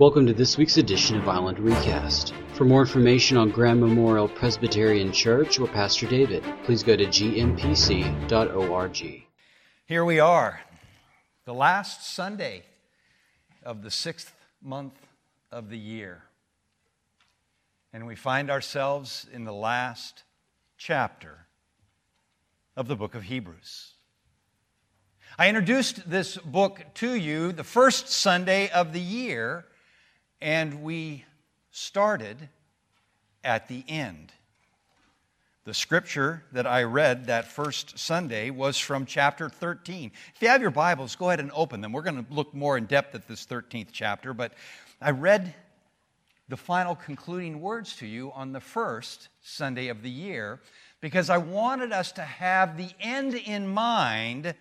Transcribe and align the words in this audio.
Welcome 0.00 0.26
to 0.28 0.32
this 0.32 0.56
week's 0.56 0.78
edition 0.78 1.18
of 1.18 1.28
Island 1.28 1.58
Recast. 1.58 2.32
For 2.54 2.64
more 2.64 2.80
information 2.80 3.36
on 3.36 3.50
Graham 3.50 3.80
Memorial 3.80 4.30
Presbyterian 4.30 5.12
Church 5.12 5.58
or 5.58 5.68
Pastor 5.68 6.06
David, 6.06 6.42
please 6.64 6.82
go 6.82 6.96
to 6.96 7.04
gmpc.org. 7.04 8.46
Here 9.84 10.04
we 10.06 10.18
are, 10.18 10.62
the 11.44 11.52
last 11.52 12.14
Sunday 12.14 12.62
of 13.62 13.82
the 13.82 13.90
sixth 13.90 14.32
month 14.62 14.94
of 15.52 15.68
the 15.68 15.76
year. 15.76 16.22
And 17.92 18.06
we 18.06 18.14
find 18.14 18.50
ourselves 18.50 19.26
in 19.30 19.44
the 19.44 19.52
last 19.52 20.24
chapter 20.78 21.44
of 22.74 22.88
the 22.88 22.96
book 22.96 23.14
of 23.14 23.24
Hebrews. 23.24 23.92
I 25.38 25.50
introduced 25.50 26.08
this 26.08 26.38
book 26.38 26.86
to 26.94 27.12
you 27.12 27.52
the 27.52 27.64
first 27.64 28.08
Sunday 28.08 28.70
of 28.70 28.94
the 28.94 29.00
year, 29.00 29.66
and 30.40 30.82
we 30.82 31.24
started 31.70 32.48
at 33.44 33.68
the 33.68 33.84
end. 33.88 34.32
The 35.64 35.74
scripture 35.74 36.42
that 36.52 36.66
I 36.66 36.84
read 36.84 37.26
that 37.26 37.46
first 37.46 37.98
Sunday 37.98 38.50
was 38.50 38.78
from 38.78 39.04
chapter 39.04 39.48
13. 39.48 40.10
If 40.34 40.42
you 40.42 40.48
have 40.48 40.62
your 40.62 40.70
Bibles, 40.70 41.16
go 41.16 41.28
ahead 41.28 41.40
and 41.40 41.52
open 41.54 41.80
them. 41.80 41.92
We're 41.92 42.02
going 42.02 42.24
to 42.24 42.32
look 42.32 42.54
more 42.54 42.78
in 42.78 42.86
depth 42.86 43.14
at 43.14 43.28
this 43.28 43.44
13th 43.46 43.88
chapter, 43.92 44.32
but 44.32 44.52
I 45.00 45.10
read 45.10 45.54
the 46.48 46.56
final 46.56 46.96
concluding 46.96 47.60
words 47.60 47.96
to 47.96 48.06
you 48.06 48.32
on 48.32 48.52
the 48.52 48.60
first 48.60 49.28
Sunday 49.42 49.88
of 49.88 50.02
the 50.02 50.10
year 50.10 50.60
because 51.00 51.30
I 51.30 51.38
wanted 51.38 51.92
us 51.92 52.12
to 52.12 52.22
have 52.22 52.76
the 52.76 52.90
end 52.98 53.34
in 53.34 53.68
mind 53.68 54.54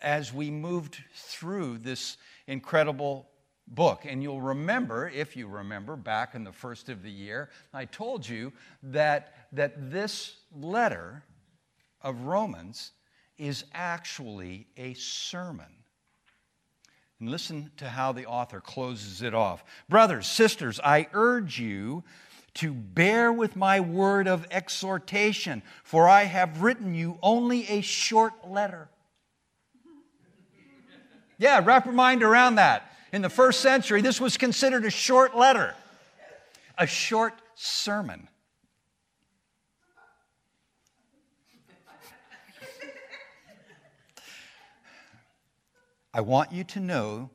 as 0.00 0.32
we 0.32 0.50
moved 0.50 0.98
through 1.14 1.78
this 1.78 2.16
incredible 2.46 3.26
book. 3.68 4.04
And 4.06 4.22
you'll 4.22 4.40
remember, 4.40 5.08
if 5.08 5.36
you 5.36 5.46
remember, 5.46 5.96
back 5.96 6.34
in 6.34 6.44
the 6.44 6.52
first 6.52 6.88
of 6.88 7.02
the 7.02 7.10
year, 7.10 7.50
I 7.72 7.84
told 7.84 8.28
you 8.28 8.52
that, 8.82 9.34
that 9.52 9.90
this 9.90 10.36
letter 10.54 11.24
of 12.00 12.22
Romans 12.22 12.92
is 13.38 13.64
actually 13.72 14.66
a 14.76 14.94
sermon. 14.94 15.66
And 17.20 17.30
listen 17.30 17.70
to 17.76 17.88
how 17.88 18.12
the 18.12 18.26
author 18.26 18.60
closes 18.60 19.22
it 19.22 19.34
off. 19.34 19.64
Brothers, 19.88 20.26
sisters, 20.26 20.80
I 20.82 21.06
urge 21.12 21.58
you 21.58 22.02
to 22.54 22.74
bear 22.74 23.32
with 23.32 23.56
my 23.56 23.80
word 23.80 24.28
of 24.28 24.46
exhortation, 24.50 25.62
for 25.84 26.08
I 26.08 26.24
have 26.24 26.62
written 26.62 26.94
you 26.94 27.18
only 27.22 27.66
a 27.68 27.80
short 27.80 28.32
letter. 28.48 28.88
Yeah, 31.38 31.60
wrap 31.64 31.86
your 31.86 31.94
mind 31.94 32.22
around 32.22 32.56
that. 32.56 32.91
In 33.12 33.20
the 33.20 33.28
first 33.28 33.60
century, 33.60 34.00
this 34.00 34.20
was 34.20 34.38
considered 34.38 34.86
a 34.86 34.90
short 34.90 35.36
letter, 35.36 35.74
a 36.78 36.86
short 36.86 37.34
sermon. 37.54 38.28
I 46.14 46.22
want 46.22 46.52
you 46.52 46.64
to 46.64 46.80
know 46.80 47.30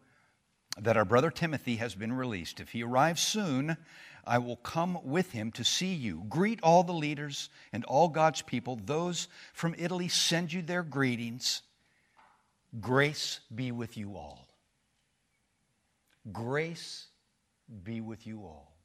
that 0.80 0.98
our 0.98 1.06
brother 1.06 1.32
Timothy 1.32 1.78
has 1.78 1.96
been 1.96 2.14
released. 2.14 2.60
If 2.60 2.70
he 2.70 2.84
arrives 2.84 3.22
soon, 3.22 3.78
I 4.26 4.38
will 4.40 4.58
come 4.58 5.00
with 5.04 5.32
him 5.32 5.52
to 5.54 5.64
see 5.64 5.94
you. 5.94 6.24
Greet 6.28 6.60
all 6.62 6.84
the 6.84 6.94
leaders 6.94 7.50
and 7.72 7.86
all 7.86 8.08
God's 8.08 8.42
people. 8.42 8.80
Those 8.84 9.28
from 9.54 9.76
Italy 9.78 10.08
send 10.08 10.54
you 10.54 10.62
their 10.62 10.84
greetings. 10.84 11.62
Grace 12.80 13.40
be 13.54 13.72
with 13.72 13.98
you 13.98 14.16
all. 14.16 14.47
Grace 16.32 17.08
be 17.84 18.02
with 18.02 18.26
you 18.26 18.42
all. 18.42 18.76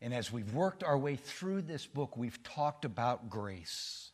And 0.00 0.14
as 0.14 0.32
we've 0.32 0.52
worked 0.54 0.82
our 0.82 0.96
way 0.96 1.16
through 1.16 1.62
this 1.62 1.86
book, 1.86 2.16
we've 2.16 2.42
talked 2.42 2.84
about 2.84 3.28
grace 3.28 4.10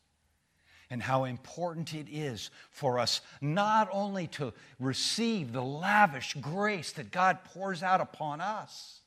and 0.89 1.01
how 1.01 1.25
important 1.25 1.93
it 1.93 2.07
is 2.09 2.49
for 2.69 2.99
us 2.99 3.21
not 3.41 3.89
only 3.91 4.27
to 4.27 4.53
receive 4.79 5.51
the 5.51 5.63
lavish 5.63 6.35
grace 6.39 6.91
that 6.93 7.11
God 7.11 7.39
pours 7.43 7.83
out 7.83 8.01
upon 8.01 8.41
us, 8.41 9.01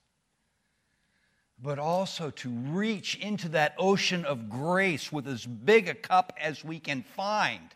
but 1.62 1.78
also 1.78 2.30
to 2.30 2.48
reach 2.48 3.16
into 3.16 3.50
that 3.50 3.74
ocean 3.78 4.24
of 4.24 4.48
grace 4.48 5.12
with 5.12 5.26
as 5.26 5.44
big 5.44 5.88
a 5.88 5.94
cup 5.94 6.32
as 6.40 6.64
we 6.64 6.78
can 6.80 7.02
find 7.02 7.74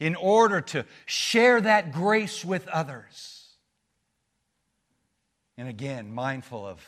in 0.00 0.16
order 0.16 0.60
to 0.60 0.84
share 1.04 1.60
that 1.60 1.92
grace 1.92 2.44
with 2.44 2.66
others. 2.68 3.45
And 5.58 5.68
again, 5.68 6.12
mindful 6.12 6.66
of 6.66 6.86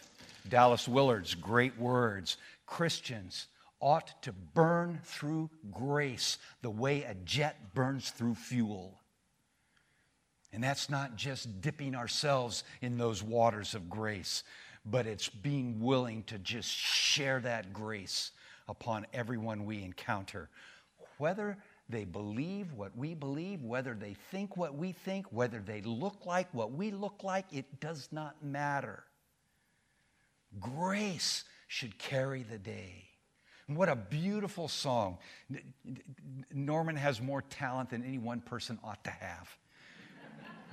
Dallas 0.48 0.86
Willard's 0.86 1.34
great 1.34 1.78
words 1.78 2.36
Christians 2.66 3.46
ought 3.80 4.22
to 4.22 4.32
burn 4.32 5.00
through 5.04 5.50
grace 5.72 6.38
the 6.62 6.70
way 6.70 7.02
a 7.02 7.14
jet 7.14 7.74
burns 7.74 8.10
through 8.10 8.34
fuel. 8.34 9.00
And 10.52 10.62
that's 10.62 10.90
not 10.90 11.16
just 11.16 11.60
dipping 11.60 11.94
ourselves 11.94 12.64
in 12.80 12.98
those 12.98 13.22
waters 13.22 13.74
of 13.74 13.88
grace, 13.88 14.42
but 14.84 15.06
it's 15.06 15.28
being 15.28 15.80
willing 15.80 16.22
to 16.24 16.38
just 16.38 16.70
share 16.70 17.40
that 17.40 17.72
grace 17.72 18.32
upon 18.68 19.06
everyone 19.12 19.64
we 19.64 19.82
encounter. 19.82 20.48
Whether 21.18 21.58
they 21.88 22.04
believe 22.04 22.72
what 22.72 22.96
we 22.96 23.14
believe, 23.14 23.62
whether 23.62 23.94
they 23.94 24.14
think 24.30 24.56
what 24.56 24.74
we 24.74 24.92
think, 24.92 25.26
whether 25.32 25.58
they 25.58 25.80
look 25.82 26.26
like 26.26 26.52
what 26.52 26.72
we 26.72 26.90
look 26.90 27.24
like, 27.24 27.46
it 27.52 27.80
does 27.80 28.08
not 28.12 28.42
matter. 28.42 29.04
Grace 30.60 31.44
should 31.66 31.98
carry 31.98 32.42
the 32.42 32.58
day. 32.58 33.04
What 33.68 33.88
a 33.88 33.96
beautiful 33.96 34.68
song. 34.68 35.18
Norman 36.52 36.96
has 36.96 37.20
more 37.20 37.42
talent 37.42 37.90
than 37.90 38.02
any 38.02 38.18
one 38.18 38.40
person 38.40 38.78
ought 38.82 39.02
to 39.04 39.10
have. 39.10 39.48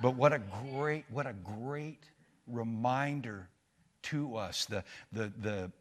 But 0.00 0.16
what 0.16 0.32
a 0.32 0.38
great, 0.38 1.04
what 1.10 1.26
a 1.26 1.34
great 1.34 2.04
reminder 2.46 3.48
to 4.04 4.36
us. 4.36 4.66
The, 4.66 4.84
the, 5.12 5.32
the, 5.38 5.72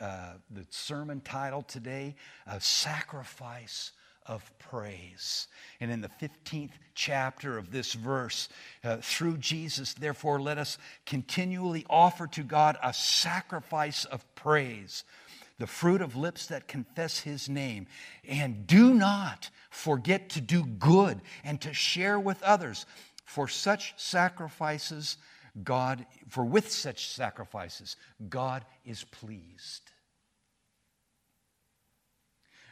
uh, 0.00 0.32
the 0.50 0.66
sermon 0.70 1.20
title 1.20 1.62
today, 1.62 2.16
A 2.46 2.60
Sacrifice 2.60 3.92
of 4.28 4.50
Praise. 4.58 5.48
And 5.80 5.90
in 5.90 6.00
the 6.00 6.10
15th 6.20 6.72
chapter 6.94 7.58
of 7.58 7.72
this 7.72 7.94
verse, 7.94 8.48
uh, 8.84 8.98
through 8.98 9.38
Jesus, 9.38 9.94
therefore, 9.94 10.40
let 10.40 10.58
us 10.58 10.78
continually 11.06 11.86
offer 11.88 12.26
to 12.28 12.42
God 12.42 12.76
a 12.82 12.92
sacrifice 12.92 14.04
of 14.04 14.24
praise 14.34 15.04
the 15.58 15.66
fruit 15.66 16.00
of 16.00 16.16
lips 16.16 16.46
that 16.46 16.68
confess 16.68 17.18
his 17.18 17.48
name. 17.48 17.86
And 18.26 18.66
do 18.66 18.94
not 18.94 19.50
forget 19.70 20.30
to 20.30 20.40
do 20.40 20.64
good 20.64 21.20
and 21.44 21.60
to 21.60 21.74
share 21.74 22.18
with 22.18 22.42
others. 22.42 22.86
For 23.24 23.48
such 23.48 23.94
sacrifices, 23.96 25.16
God, 25.64 26.06
for 26.28 26.44
with 26.44 26.70
such 26.70 27.08
sacrifices, 27.08 27.96
God 28.28 28.64
is 28.84 29.04
pleased. 29.04 29.90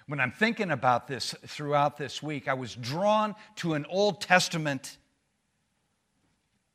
When 0.08 0.20
I'm 0.20 0.30
thinking 0.30 0.70
about 0.70 1.08
this 1.08 1.34
throughout 1.46 1.96
this 1.96 2.22
week, 2.22 2.46
I 2.46 2.54
was 2.54 2.74
drawn 2.76 3.34
to 3.56 3.74
an 3.74 3.86
Old 3.88 4.20
Testament 4.20 4.98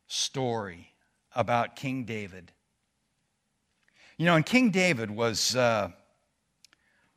story 0.07 0.91
about 1.33 1.77
King 1.77 2.03
David. 2.03 2.51
You 4.17 4.25
know, 4.25 4.35
and 4.35 4.45
King 4.45 4.71
David 4.71 5.09
was. 5.09 5.55
Uh, 5.55 5.91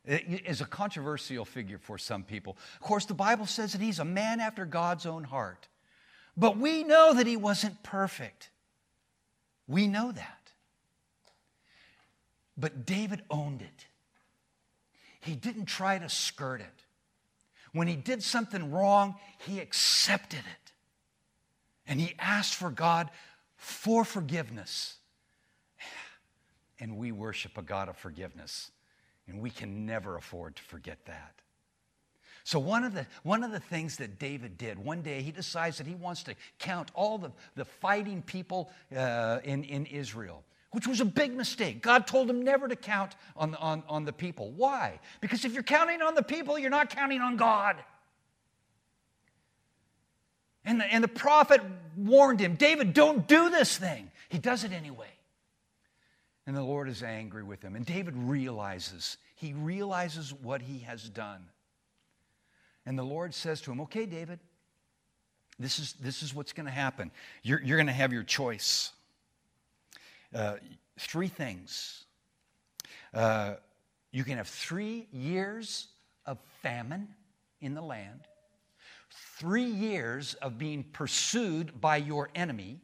is 0.07 0.61
a 0.61 0.65
controversial 0.65 1.43
figure 1.45 1.79
for 1.79 1.97
some 1.97 2.21
people. 2.21 2.55
Of 2.75 2.81
course, 2.81 3.05
the 3.05 3.15
Bible 3.15 3.47
says 3.47 3.71
that 3.71 3.81
he's 3.81 3.97
a 3.97 4.05
man 4.05 4.39
after 4.39 4.63
God's 4.63 5.07
own 5.07 5.23
heart. 5.23 5.67
But 6.37 6.57
we 6.57 6.83
know 6.83 7.15
that 7.15 7.25
he 7.25 7.35
wasn't 7.35 7.81
perfect. 7.81 8.51
We 9.67 9.87
know 9.87 10.11
that. 10.11 10.51
But 12.55 12.85
David 12.85 13.23
owned 13.31 13.63
it. 13.63 13.87
He 15.25 15.35
didn't 15.35 15.65
try 15.65 15.97
to 15.97 16.07
skirt 16.07 16.61
it. 16.61 16.85
When 17.73 17.87
he 17.87 17.95
did 17.95 18.23
something 18.23 18.71
wrong, 18.71 19.15
he 19.39 19.59
accepted 19.59 20.39
it. 20.39 20.71
And 21.87 21.99
he 21.99 22.13
asked 22.19 22.53
for 22.55 22.69
God 22.69 23.09
for 23.57 24.05
forgiveness. 24.05 24.95
And 26.79 26.97
we 26.97 27.11
worship 27.11 27.57
a 27.57 27.61
God 27.61 27.89
of 27.89 27.97
forgiveness. 27.97 28.71
And 29.27 29.41
we 29.41 29.49
can 29.49 29.85
never 29.85 30.15
afford 30.15 30.55
to 30.57 30.61
forget 30.61 30.99
that. 31.05 31.33
So, 32.43 32.59
one 32.59 32.83
of, 32.83 32.93
the, 32.93 33.07
one 33.23 33.43
of 33.43 33.51
the 33.51 33.59
things 33.59 33.97
that 33.97 34.19
David 34.19 34.55
did, 34.59 34.77
one 34.77 35.01
day 35.01 35.23
he 35.23 35.31
decides 35.31 35.79
that 35.79 35.87
he 35.87 35.95
wants 35.95 36.21
to 36.23 36.35
count 36.59 36.91
all 36.93 37.17
the, 37.17 37.31
the 37.55 37.65
fighting 37.65 38.21
people 38.21 38.69
uh, 38.95 39.39
in, 39.43 39.63
in 39.63 39.87
Israel, 39.87 40.43
which 40.75 40.87
was 40.87 40.99
a 40.99 41.05
big 41.05 41.33
mistake. 41.33 41.81
God 41.81 42.05
told 42.05 42.29
him 42.29 42.43
never 42.43 42.67
to 42.67 42.75
count 42.75 43.15
on, 43.37 43.55
on, 43.55 43.81
on 43.87 44.03
the 44.03 44.11
people. 44.11 44.51
Why? 44.51 44.99
Because 45.21 45.45
if 45.45 45.53
you're 45.53 45.63
counting 45.63 46.01
on 46.01 46.15
the 46.15 46.21
people, 46.21 46.59
you're 46.59 46.69
not 46.69 46.89
counting 46.89 47.21
on 47.21 47.37
God. 47.37 47.77
And 50.65 50.81
the, 50.81 50.83
and 50.83 51.01
the 51.01 51.07
prophet 51.07 51.61
warned 51.95 52.41
him 52.41 52.55
David, 52.55 52.93
don't 52.93 53.25
do 53.25 53.49
this 53.49 53.77
thing. 53.77 54.11
He 54.27 54.37
does 54.37 54.65
it 54.65 54.73
anyway. 54.73 55.07
And 56.45 56.57
the 56.57 56.61
Lord 56.61 56.89
is 56.89 57.01
angry 57.01 57.43
with 57.43 57.61
him. 57.61 57.77
And 57.77 57.85
David 57.85 58.17
realizes, 58.17 59.15
he 59.35 59.53
realizes 59.53 60.33
what 60.33 60.61
he 60.61 60.79
has 60.79 61.07
done. 61.07 61.45
And 62.85 62.99
the 62.99 63.03
Lord 63.03 63.33
says 63.33 63.61
to 63.61 63.71
him, 63.71 63.79
Okay, 63.79 64.05
David, 64.05 64.41
this 65.57 65.79
is, 65.79 65.93
this 66.01 66.21
is 66.21 66.35
what's 66.35 66.51
going 66.51 66.65
to 66.65 66.71
happen. 66.71 67.11
You're, 67.43 67.61
you're 67.61 67.77
going 67.77 67.87
to 67.87 67.93
have 67.93 68.11
your 68.11 68.23
choice. 68.23 68.91
Uh, 70.35 70.55
three 70.99 71.29
things. 71.29 72.03
Uh, 73.13 73.53
you 74.11 74.25
can 74.25 74.35
have 74.35 74.49
three 74.49 75.07
years 75.13 75.87
of 76.25 76.37
famine 76.61 77.07
in 77.61 77.73
the 77.73 77.81
land, 77.81 78.19
three 79.37 79.63
years 79.63 80.33
of 80.35 80.57
being 80.57 80.83
pursued 80.83 81.79
by 81.79 81.95
your 81.95 82.29
enemy, 82.35 82.81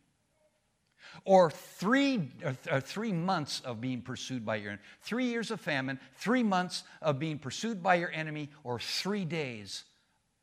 or 1.25 1.51
three, 1.51 2.31
or 2.45 2.55
uh, 2.69 2.79
three 2.79 3.11
months 3.11 3.59
of 3.65 3.81
being 3.81 4.01
pursued 4.01 4.45
by 4.45 4.55
your 4.55 4.71
enemy. 4.71 4.83
Three 5.01 5.25
years 5.25 5.51
of 5.51 5.59
famine, 5.59 5.99
three 6.15 6.43
months 6.43 6.83
of 7.01 7.19
being 7.19 7.37
pursued 7.37 7.83
by 7.83 7.95
your 7.95 8.11
enemy, 8.11 8.49
or 8.63 8.79
three 8.79 9.25
days 9.25 9.83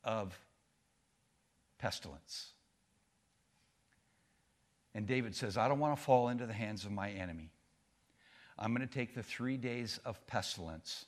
of 0.05 0.39
pestilence. 1.79 2.53
And 4.99 5.07
David 5.07 5.37
says, 5.37 5.57
I 5.57 5.69
don't 5.69 5.79
want 5.79 5.97
to 5.97 6.03
fall 6.03 6.29
into 6.29 6.45
the 6.45 6.53
hands 6.53 6.85
of 6.85 6.91
my 6.91 7.11
enemy. 7.11 7.53
I'm 8.59 8.75
going 8.75 8.85
to 8.85 8.93
take 8.93 9.15
the 9.15 9.23
three 9.23 9.57
days 9.57 10.01
of 10.05 10.27
pestilence 10.27 11.05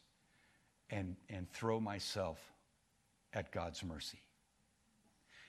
and, 0.91 1.17
and 1.29 1.51
throw 1.51 1.81
myself 1.81 2.39
at 3.35 3.51
God's 3.51 3.83
mercy. 3.83 4.21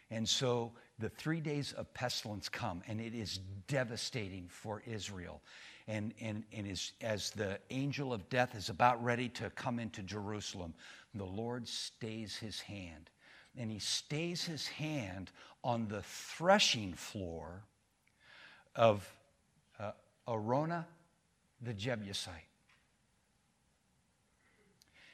And 0.10 0.28
so 0.28 0.72
the 0.98 1.10
three 1.10 1.40
days 1.40 1.74
of 1.74 1.94
pestilence 1.94 2.50
come, 2.50 2.82
and 2.88 3.00
it 3.00 3.14
is 3.14 3.42
devastating 3.68 4.48
for 4.50 4.82
Israel. 4.88 5.44
And, 5.88 6.12
and, 6.20 6.44
and 6.52 6.68
as, 6.68 6.94
as 7.00 7.30
the 7.30 7.60
angel 7.70 8.12
of 8.12 8.28
death 8.30 8.56
is 8.56 8.70
about 8.70 9.04
ready 9.04 9.30
to 9.30 9.52
come 9.52 9.78
into 9.78 10.02
Jerusalem, 10.02 10.74
the 11.14 11.26
Lord 11.26 11.68
stays 11.68 12.38
his 12.38 12.60
hand. 12.60 13.12
And 13.56 13.70
he 13.70 13.78
stays 13.78 14.44
his 14.44 14.68
hand 14.68 15.30
on 15.64 15.88
the 15.88 16.02
threshing 16.02 16.94
floor 16.94 17.66
of 18.76 19.08
uh, 19.80 19.92
Araunah 20.28 20.86
the 21.62 21.74
Jebusite. 21.74 22.34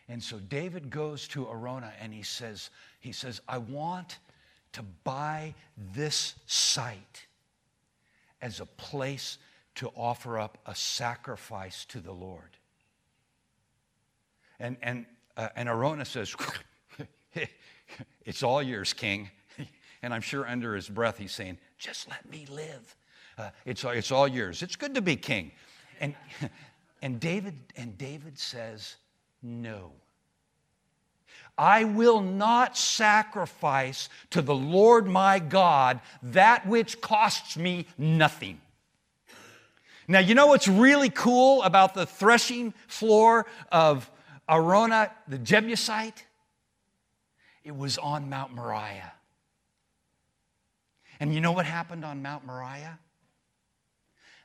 And 0.10 0.24
so 0.24 0.40
David 0.40 0.90
goes 0.90 1.28
to 1.30 1.46
Araunah 1.46 1.92
and 2.00 2.14
he 2.14 2.24
says, 2.24 2.70
he 3.00 3.12
says, 3.12 3.42
I 3.48 3.58
want 3.58 4.20
to 4.74 4.84
buy 5.04 5.54
this 5.94 6.36
site 6.46 7.28
as 8.42 8.60
a 8.60 8.66
place 8.66 9.38
to 9.76 9.90
offer 9.96 10.40
up 10.40 10.58
a 10.66 10.74
sacrifice 10.74 11.86
to 11.86 12.00
the 12.00 12.12
Lord. 12.12 12.58
And, 14.60 14.78
and, 14.82 15.06
uh, 15.36 15.50
and 15.56 15.68
Araunah 15.68 16.06
says, 16.06 16.36
It's 18.26 18.44
all 18.44 18.62
yours, 18.62 18.94
king. 18.94 19.30
And 20.04 20.14
I'm 20.14 20.22
sure 20.22 20.48
under 20.48 20.76
his 20.76 20.88
breath 20.88 21.18
he's 21.18 21.32
saying, 21.32 21.58
Just 21.80 22.08
let 22.08 22.30
me 22.30 22.46
live. 22.52 22.96
Uh, 23.38 23.50
it's, 23.66 23.84
it's 23.84 24.12
all 24.12 24.28
yours. 24.28 24.64
It's 24.64 24.76
good 24.76 24.96
to 24.96 25.02
be 25.02 25.16
king. 25.16 25.52
And, 26.00 26.16
and, 27.02 27.20
David, 27.20 27.56
and 27.76 27.98
David 27.98 28.40
says, 28.40 28.96
No. 29.42 29.92
I 31.58 31.86
will 31.86 32.22
not 32.22 32.78
sacrifice 32.78 34.10
to 34.30 34.44
the 34.44 34.54
Lord 34.54 35.08
my 35.08 35.40
God 35.40 36.02
that 36.22 36.68
which 36.68 37.02
costs 37.02 37.58
me 37.58 37.88
nothing. 37.98 38.62
Now, 40.08 40.20
you 40.20 40.36
know 40.36 40.48
what's 40.48 40.68
really 40.68 41.10
cool 41.10 41.64
about 41.64 41.94
the 41.94 42.06
threshing 42.06 42.74
floor 42.88 43.48
of 43.72 44.10
Araunah, 44.48 45.12
the 45.28 45.38
Jebusite? 45.38 46.24
It 47.64 47.76
was 47.76 47.98
on 47.98 48.30
Mount 48.30 48.54
Moriah. 48.54 49.14
And 51.20 51.34
you 51.34 51.42
know 51.42 51.52
what 51.52 51.66
happened 51.66 52.06
on 52.06 52.22
Mount 52.22 52.46
Moriah? 52.46 53.00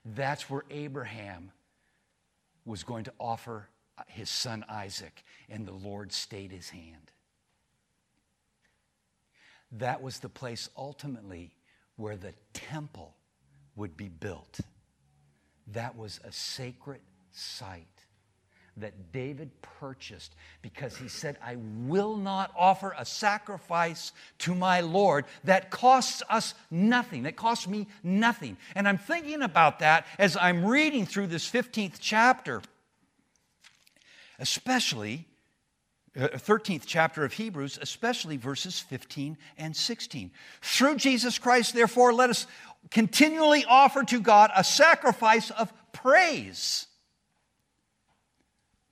That's 0.04 0.50
where 0.50 0.64
Abraham 0.70 1.52
was 2.64 2.82
going 2.82 3.04
to 3.04 3.12
offer 3.18 3.68
uh, 3.96 4.02
his 4.06 4.28
son 4.28 4.64
Isaac, 4.68 5.24
and 5.48 5.66
the 5.66 5.72
Lord 5.72 6.12
stayed 6.12 6.50
his 6.50 6.70
hand. 6.70 7.12
That 9.72 10.02
was 10.02 10.18
the 10.18 10.28
place 10.28 10.68
ultimately 10.76 11.54
where 11.96 12.16
the 12.16 12.34
temple 12.52 13.16
would 13.76 13.96
be 13.96 14.08
built. 14.08 14.60
That 15.68 15.96
was 15.96 16.20
a 16.24 16.32
sacred 16.32 17.00
site 17.30 17.91
that 18.78 19.12
David 19.12 19.50
purchased 19.80 20.34
because 20.62 20.96
he 20.96 21.08
said, 21.08 21.36
I 21.44 21.56
will 21.56 22.16
not 22.16 22.52
offer 22.56 22.94
a 22.96 23.04
sacrifice 23.04 24.12
to 24.38 24.54
my 24.54 24.80
Lord 24.80 25.26
that 25.44 25.70
costs 25.70 26.22
us 26.30 26.54
nothing, 26.70 27.24
that 27.24 27.36
costs 27.36 27.68
me 27.68 27.86
nothing. 28.02 28.56
And 28.74 28.88
I'm 28.88 28.98
thinking 28.98 29.42
about 29.42 29.80
that 29.80 30.06
as 30.18 30.36
I'm 30.36 30.64
reading 30.64 31.04
through 31.04 31.26
this 31.26 31.50
15th 31.50 31.96
chapter, 32.00 32.62
especially. 34.38 35.26
Uh, 36.14 36.28
13th 36.28 36.82
chapter 36.84 37.24
of 37.24 37.32
Hebrews, 37.32 37.78
especially 37.80 38.36
verses 38.36 38.78
15 38.78 39.38
and 39.56 39.74
16. 39.74 40.30
Through 40.60 40.96
Jesus 40.96 41.38
Christ, 41.38 41.72
therefore, 41.72 42.12
let 42.12 42.28
us 42.28 42.46
continually 42.90 43.64
offer 43.64 44.02
to 44.04 44.20
God 44.20 44.50
a 44.54 44.62
sacrifice 44.62 45.50
of 45.52 45.72
praise 45.94 46.86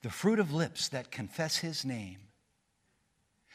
the 0.03 0.11
fruit 0.11 0.39
of 0.39 0.53
lips 0.53 0.89
that 0.89 1.11
confess 1.11 1.59
his 1.59 1.85
name. 1.85 2.19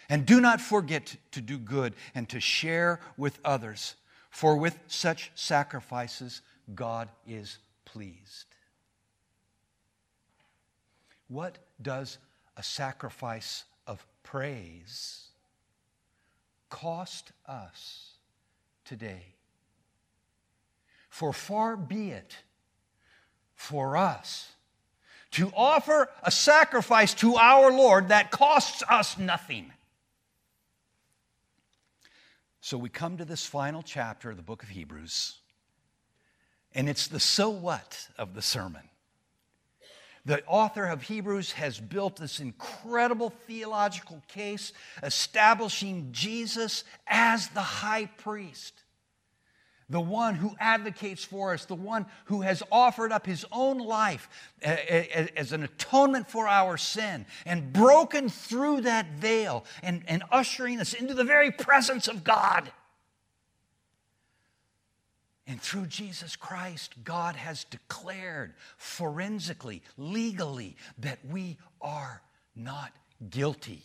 And 0.09 0.25
do 0.25 0.39
not 0.39 0.61
forget 0.61 1.15
to 1.31 1.41
do 1.41 1.57
good 1.57 1.93
and 2.13 2.29
to 2.29 2.39
share 2.39 2.99
with 3.17 3.39
others, 3.43 3.95
for 4.29 4.55
with 4.55 4.77
such 4.87 5.31
sacrifices 5.33 6.41
God 6.73 7.09
is 7.27 7.57
pleased. 7.85 8.45
What 11.27 11.57
does 11.81 12.19
a 12.55 12.61
sacrifice 12.61 13.63
of 13.87 14.05
praise 14.21 15.29
cost 16.69 17.31
us 17.47 18.11
today? 18.83 19.33
For 21.09 21.33
far 21.33 21.75
be 21.77 22.11
it 22.11 22.35
for 23.55 23.97
us 23.97 24.54
to 25.35 25.51
offer 25.53 26.09
a 26.23 26.31
sacrifice 26.31 27.13
to 27.13 27.35
our 27.35 27.69
Lord 27.69 28.07
that 28.07 28.31
costs 28.31 28.81
us 28.89 29.17
nothing. 29.17 29.73
So 32.61 32.77
we 32.77 32.87
come 32.87 33.17
to 33.17 33.25
this 33.25 33.45
final 33.45 33.83
chapter 33.83 34.31
of 34.31 34.37
the 34.37 34.43
book 34.43 34.63
of 34.63 34.69
Hebrews, 34.69 35.33
and 36.73 36.87
it's 36.87 37.07
the 37.07 37.19
so 37.19 37.49
what 37.49 38.07
of 38.17 38.33
the 38.33 38.41
sermon. 38.41 38.83
The 40.23 40.41
author 40.45 40.85
of 40.85 41.03
Hebrews 41.03 41.51
has 41.51 41.81
built 41.81 42.15
this 42.15 42.39
incredible 42.39 43.31
theological 43.45 44.23
case 44.29 44.71
establishing 45.03 46.13
Jesus 46.13 46.85
as 47.07 47.49
the 47.49 47.59
high 47.59 48.05
priest 48.05 48.84
the 49.89 50.01
one 50.01 50.35
who 50.35 50.55
advocates 50.59 51.23
for 51.23 51.53
us, 51.53 51.65
the 51.65 51.75
one 51.75 52.07
who 52.25 52.41
has 52.41 52.63
offered 52.71 53.11
up 53.11 53.25
his 53.25 53.45
own 53.51 53.77
life 53.77 54.27
as 54.63 55.51
an 55.51 55.63
atonement 55.63 56.27
for 56.27 56.47
our 56.47 56.75
sin 56.75 57.25
and 57.45 57.71
broken 57.71 58.29
through 58.29 58.81
that 58.81 59.11
veil 59.11 59.63
and, 59.83 60.03
and 60.07 60.23
ushering 60.31 60.79
us 60.79 60.93
into 60.93 61.13
the 61.13 61.23
very 61.23 61.51
presence 61.51 62.07
of 62.07 62.23
God. 62.23 62.71
And 65.47 65.61
through 65.61 65.85
Jesus 65.85 66.35
Christ, 66.35 66.95
God 67.03 67.35
has 67.35 67.65
declared 67.65 68.55
forensically, 68.77 69.83
legally, 69.97 70.75
that 70.97 71.19
we 71.29 71.57
are 71.79 72.23
not 72.55 72.91
guilty. 73.29 73.83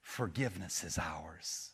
Forgiveness 0.00 0.84
is 0.84 0.96
ours. 0.98 1.73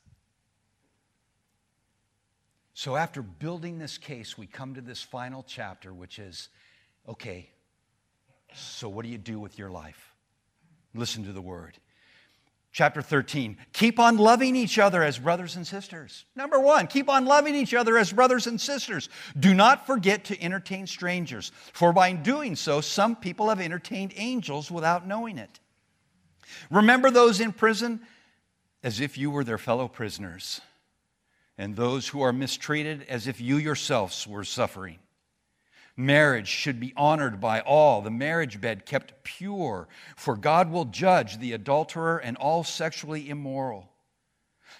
So, 2.80 2.96
after 2.96 3.20
building 3.20 3.78
this 3.78 3.98
case, 3.98 4.38
we 4.38 4.46
come 4.46 4.72
to 4.72 4.80
this 4.80 5.02
final 5.02 5.44
chapter, 5.46 5.92
which 5.92 6.18
is 6.18 6.48
okay, 7.06 7.50
so 8.54 8.88
what 8.88 9.04
do 9.04 9.10
you 9.10 9.18
do 9.18 9.38
with 9.38 9.58
your 9.58 9.68
life? 9.68 10.14
Listen 10.94 11.24
to 11.24 11.32
the 11.34 11.42
word. 11.42 11.76
Chapter 12.72 13.02
13, 13.02 13.58
keep 13.74 13.98
on 13.98 14.16
loving 14.16 14.56
each 14.56 14.78
other 14.78 15.02
as 15.02 15.18
brothers 15.18 15.56
and 15.56 15.66
sisters. 15.66 16.24
Number 16.34 16.58
one, 16.58 16.86
keep 16.86 17.10
on 17.10 17.26
loving 17.26 17.54
each 17.54 17.74
other 17.74 17.98
as 17.98 18.14
brothers 18.14 18.46
and 18.46 18.58
sisters. 18.58 19.10
Do 19.38 19.52
not 19.52 19.86
forget 19.86 20.24
to 20.24 20.42
entertain 20.42 20.86
strangers, 20.86 21.52
for 21.74 21.92
by 21.92 22.14
doing 22.14 22.56
so, 22.56 22.80
some 22.80 23.14
people 23.14 23.50
have 23.50 23.60
entertained 23.60 24.14
angels 24.16 24.70
without 24.70 25.06
knowing 25.06 25.36
it. 25.36 25.60
Remember 26.70 27.10
those 27.10 27.40
in 27.40 27.52
prison 27.52 28.00
as 28.82 29.02
if 29.02 29.18
you 29.18 29.30
were 29.30 29.44
their 29.44 29.58
fellow 29.58 29.86
prisoners 29.86 30.62
and 31.60 31.76
those 31.76 32.08
who 32.08 32.22
are 32.22 32.32
mistreated 32.32 33.04
as 33.06 33.26
if 33.26 33.38
you 33.38 33.58
yourselves 33.58 34.26
were 34.26 34.44
suffering. 34.44 34.98
Marriage 35.94 36.48
should 36.48 36.80
be 36.80 36.94
honored 36.96 37.38
by 37.38 37.60
all, 37.60 38.00
the 38.00 38.10
marriage 38.10 38.62
bed 38.62 38.86
kept 38.86 39.22
pure, 39.24 39.86
for 40.16 40.36
God 40.36 40.70
will 40.70 40.86
judge 40.86 41.38
the 41.38 41.52
adulterer 41.52 42.16
and 42.16 42.38
all 42.38 42.64
sexually 42.64 43.28
immoral. 43.28 43.90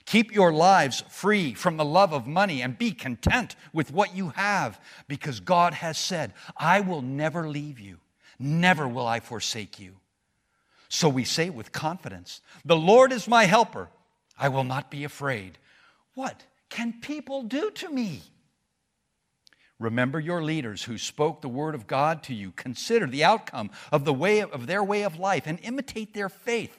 Keep 0.07 0.33
your 0.33 0.55
lives 0.55 1.05
free 1.11 1.53
from 1.53 1.77
the 1.77 1.85
love 1.85 2.15
of 2.15 2.27
money 2.27 2.63
and 2.63 2.79
be 2.79 2.93
content 2.93 3.57
with 3.75 3.93
what 3.93 4.17
you 4.17 4.31
have, 4.31 4.81
because 5.07 5.39
God 5.41 5.75
has 5.75 5.99
said, 5.99 6.33
I 6.57 6.81
will 6.81 7.03
never 7.03 7.47
leave 7.47 7.79
you, 7.79 7.99
never 8.39 8.89
will 8.89 9.07
I 9.07 9.21
forsake 9.21 9.79
you. 9.79 9.97
So 10.89 11.11
we 11.11 11.25
say 11.25 11.51
with 11.51 11.73
confidence, 11.73 12.41
The 12.65 12.75
Lord 12.75 13.13
is 13.13 13.29
my 13.29 13.45
helper, 13.45 13.91
I 14.39 14.49
will 14.49 14.65
not 14.65 14.91
be 14.91 15.05
afraid. 15.05 15.59
What 16.15 16.43
can 16.71 16.95
people 17.01 17.43
do 17.43 17.71
to 17.73 17.91
me? 17.91 18.23
Remember 19.79 20.21
your 20.21 20.43
leaders 20.43 20.85
who 20.85 20.99
spoke 20.99 21.41
the 21.41 21.49
word 21.49 21.75
of 21.75 21.87
God 21.87 22.23
to 22.25 22.35
you. 22.35 22.53
Consider 22.53 23.07
the 23.07 23.25
outcome 23.25 23.71
of 23.91 24.05
the 24.05 24.13
way 24.13 24.43
of 24.43 24.67
their 24.67 24.85
way 24.85 25.03
of 25.03 25.19
life 25.19 25.45
and 25.47 25.59
imitate 25.63 26.15
their 26.15 26.29
faith. 26.29 26.79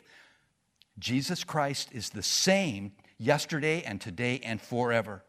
Jesus 1.00 1.44
Christ 1.44 1.90
is 1.92 2.10
the 2.10 2.22
same 2.22 2.92
yesterday 3.18 3.82
and 3.82 4.00
today 4.00 4.40
and 4.44 4.62
forever. 4.62 5.24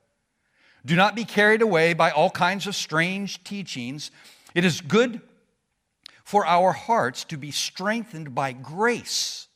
Do 0.85 0.97
not 0.97 1.15
be 1.15 1.25
carried 1.25 1.63
away 1.63 1.95
by 1.95 2.11
all 2.11 2.31
kinds 2.31 2.67
of 2.67 2.75
strange 2.75 3.43
teachings. 3.43 4.11
It 4.55 4.65
is 4.65 4.81
good 4.81 5.21
for 6.25 6.45
our 6.45 6.73
hearts 6.73 7.25
to 7.25 7.39
be 7.39 7.51
strengthened 7.51 8.35
by 8.35 8.53
grace, 8.53 9.49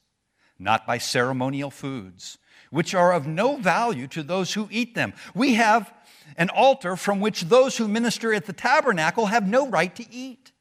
not 0.58 0.86
by 0.86 0.98
ceremonial 0.98 1.70
foods, 1.70 2.38
which 2.70 2.94
are 2.94 3.12
of 3.12 3.26
no 3.26 3.56
value 3.56 4.06
to 4.08 4.22
those 4.22 4.54
who 4.54 4.68
eat 4.70 4.94
them. 4.94 5.12
We 5.34 5.54
have 5.54 5.92
an 6.36 6.50
altar 6.50 6.96
from 6.96 7.20
which 7.20 7.42
those 7.42 7.76
who 7.76 7.88
minister 7.88 8.32
at 8.32 8.46
the 8.46 8.52
tabernacle 8.52 9.26
have 9.26 9.46
no 9.46 9.68
right 9.68 9.94
to 9.96 10.12
eat. 10.12 10.52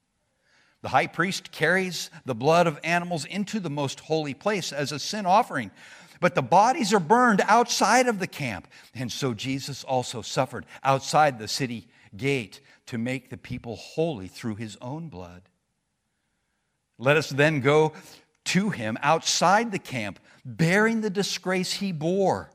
The 0.82 0.90
high 0.90 1.08
priest 1.08 1.52
carries 1.52 2.12
the 2.26 2.36
blood 2.36 2.68
of 2.68 2.80
animals 2.84 3.26
into 3.26 3.60
the 3.60 3.72
most 3.72 4.02
holy 4.02 4.36
place 4.36 4.72
as 4.72 4.92
a 4.92 5.00
sin 5.00 5.26
offering, 5.26 5.72
but 6.20 6.36
the 6.36 6.44
bodies 6.44 6.94
are 6.94 7.00
burned 7.00 7.42
outside 7.48 8.08
of 8.08 8.20
the 8.20 8.28
camp. 8.28 8.68
And 8.94 9.12
so 9.12 9.34
Jesus 9.34 9.84
also 9.84 10.22
suffered 10.22 10.66
outside 10.84 11.40
the 11.40 11.48
city 11.48 11.88
gate 12.16 12.62
to 12.86 13.00
make 13.00 13.30
the 13.30 13.38
people 13.38 13.76
holy 13.76 14.28
through 14.28 14.56
his 14.56 14.78
own 14.80 15.10
blood. 15.10 15.42
Let 16.98 17.18
us 17.18 17.30
then 17.30 17.62
go 17.62 17.94
to 18.46 18.70
him 18.70 18.98
outside 19.02 19.72
the 19.72 19.80
camp, 19.80 20.20
bearing 20.46 21.02
the 21.02 21.10
disgrace 21.10 21.74
he 21.74 21.92
bore. 21.92 22.52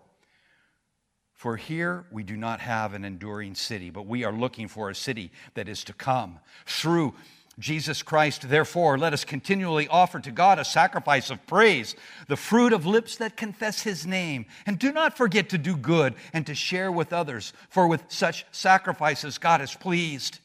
For 1.35 1.56
here 1.56 2.04
we 2.12 2.23
do 2.23 2.37
not 2.37 2.61
have 2.61 2.94
an 2.94 3.04
enduring 3.04 3.54
city, 3.54 3.90
but 3.90 4.06
we 4.06 4.25
are 4.25 4.32
looking 4.32 4.68
for 4.68 4.90
a 4.90 4.94
city 4.94 5.32
that 5.54 5.68
is 5.68 5.82
to 5.85 5.92
come. 5.92 6.38
Through 6.66 7.14
Jesus 7.59 8.02
Christ, 8.02 8.49
therefore, 8.49 8.97
let 8.97 9.12
us 9.12 9.25
continually 9.25 9.88
offer 9.88 10.20
to 10.20 10.30
God 10.30 10.59
a 10.59 10.64
sacrifice 10.64 11.30
of 11.30 11.47
praise, 11.47 11.97
the 12.28 12.37
fruit 12.37 12.73
of 12.73 12.87
lips 12.87 13.16
that 13.16 13.37
confess 13.37 13.82
his 13.82 14.06
name. 14.06 14.47
And 14.66 14.78
do 14.78 14.92
not 14.92 15.16
forget 15.16 15.49
to 15.50 15.59
do 15.59 15.76
good 15.76 16.14
and 16.32 16.47
to 16.47 16.54
share 16.54 16.92
with 16.92 17.12
others, 17.12 17.52
for 17.68 17.88
with 17.88 18.04
such 18.09 18.47
sacrifices 18.52 19.38
God 19.38 19.61
is 19.61 19.75
pleased. 19.75 20.38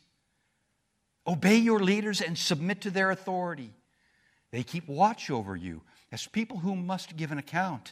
Obey 1.28 1.58
your 1.58 1.80
leaders 1.80 2.22
and 2.22 2.38
submit 2.38 2.82
to 2.82 2.92
their 2.92 3.12
authority. 3.12 3.72
They 4.52 4.64
keep 4.64 4.88
watch 4.88 5.30
over 5.30 5.56
you 5.56 5.82
as 6.16 6.28
people 6.28 6.60
who 6.60 6.78
must 6.78 7.18
give 7.18 7.34
an 7.34 7.38
account. 7.38 7.92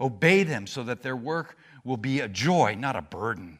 Obey 0.00 0.44
them 0.44 0.68
so 0.68 0.84
that 0.84 1.02
their 1.02 1.16
work 1.16 1.58
will 1.82 1.96
be 1.96 2.20
a 2.20 2.28
joy, 2.28 2.76
not 2.78 2.94
a 2.94 3.02
burden, 3.02 3.58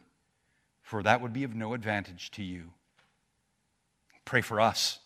for 0.81 1.03
that 1.03 1.19
would 1.19 1.33
be 1.33 1.43
of 1.43 1.53
no 1.53 1.73
advantage 1.73 2.31
to 2.31 2.41
you. 2.41 2.71
Pray 4.23 4.39
for 4.39 4.61
us. 4.61 4.99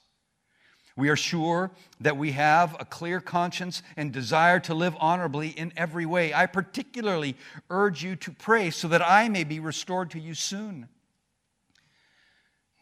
We 0.95 1.09
are 1.09 1.15
sure 1.15 1.71
that 1.99 2.15
we 2.15 2.33
have 2.33 2.77
a 2.79 2.85
clear 2.85 3.19
conscience 3.19 3.81
and 3.97 4.11
desire 4.11 4.59
to 4.59 4.75
live 4.75 4.95
honorably 4.99 5.49
in 5.49 5.73
every 5.75 6.05
way. 6.05 6.31
I 6.31 6.45
particularly 6.45 7.35
urge 7.71 8.03
you 8.03 8.15
to 8.17 8.31
pray 8.31 8.69
so 8.69 8.87
that 8.89 9.01
I 9.01 9.29
may 9.29 9.45
be 9.45 9.59
restored 9.59 10.11
to 10.11 10.19
you 10.19 10.35
soon. 10.35 10.89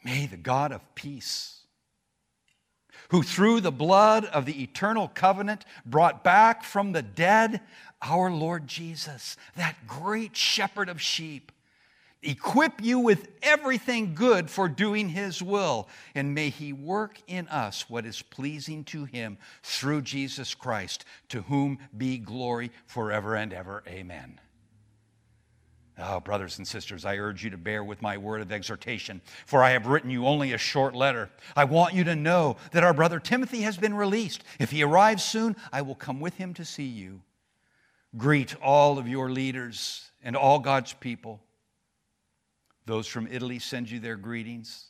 May 0.03 0.25
the 0.25 0.36
God 0.36 0.74
of 0.74 0.81
peace, 0.95 1.62
who 3.13 3.22
through 3.22 3.62
the 3.62 3.72
blood 3.72 4.25
of 4.25 4.48
the 4.48 4.63
eternal 4.63 5.08
covenant 5.08 5.63
brought 5.86 6.24
back 6.24 6.63
from 6.63 6.93
the 6.93 7.01
dead 7.03 7.62
our 8.01 8.32
Lord 8.32 8.67
Jesus, 8.67 9.38
that 9.55 9.75
great 9.86 10.36
shepherd 10.36 10.89
of 10.89 11.00
sheep, 11.00 11.51
equip 12.24 12.82
you 12.82 12.98
with 12.98 13.27
everything 13.43 14.15
good 14.15 14.50
for 14.50 14.67
doing 14.67 15.10
his 15.10 15.43
will, 15.43 15.88
and 16.15 16.34
may 16.34 16.50
he 16.50 16.74
work 16.74 17.20
in 17.27 17.48
us 17.50 17.88
what 17.88 18.03
is 18.03 18.24
pleasing 18.24 18.84
to 18.86 19.05
him 19.05 19.38
through 19.62 20.01
Jesus 20.01 20.55
Christ, 20.55 21.05
to 21.29 21.43
whom 21.43 21.77
be 21.96 22.17
glory 22.17 22.72
forever 22.88 23.36
and 23.36 23.53
ever. 23.53 23.84
Amen. 23.88 24.39
Oh, 26.00 26.19
brothers 26.19 26.57
and 26.57 26.67
sisters, 26.67 27.05
I 27.05 27.17
urge 27.17 27.43
you 27.43 27.51
to 27.51 27.57
bear 27.57 27.83
with 27.83 28.01
my 28.01 28.17
word 28.17 28.41
of 28.41 28.51
exhortation, 28.51 29.21
for 29.45 29.63
I 29.63 29.71
have 29.71 29.85
written 29.85 30.09
you 30.09 30.25
only 30.25 30.53
a 30.53 30.57
short 30.57 30.95
letter. 30.95 31.29
I 31.55 31.65
want 31.65 31.93
you 31.93 32.03
to 32.05 32.15
know 32.15 32.57
that 32.71 32.83
our 32.83 32.93
brother 32.93 33.19
Timothy 33.19 33.62
has 33.62 33.77
been 33.77 33.93
released. 33.93 34.43
If 34.59 34.71
he 34.71 34.83
arrives 34.83 35.23
soon, 35.23 35.55
I 35.71 35.83
will 35.83 35.95
come 35.95 36.19
with 36.19 36.35
him 36.35 36.55
to 36.55 36.65
see 36.65 36.85
you. 36.85 37.21
Greet 38.17 38.55
all 38.62 38.97
of 38.97 39.07
your 39.07 39.29
leaders 39.29 40.09
and 40.23 40.35
all 40.35 40.57
God's 40.59 40.93
people. 40.93 41.39
Those 42.85 43.07
from 43.07 43.27
Italy 43.27 43.59
send 43.59 43.89
you 43.89 44.00
their 44.00 44.17
greetings. 44.17 44.88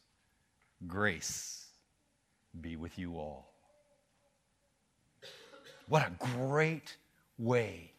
Grace 0.88 1.65
be 2.60 2.75
with 2.75 2.98
you 2.98 3.17
all. 3.17 3.51
What 5.88 6.07
a 6.07 6.12
great 6.38 6.95
way 7.38 7.92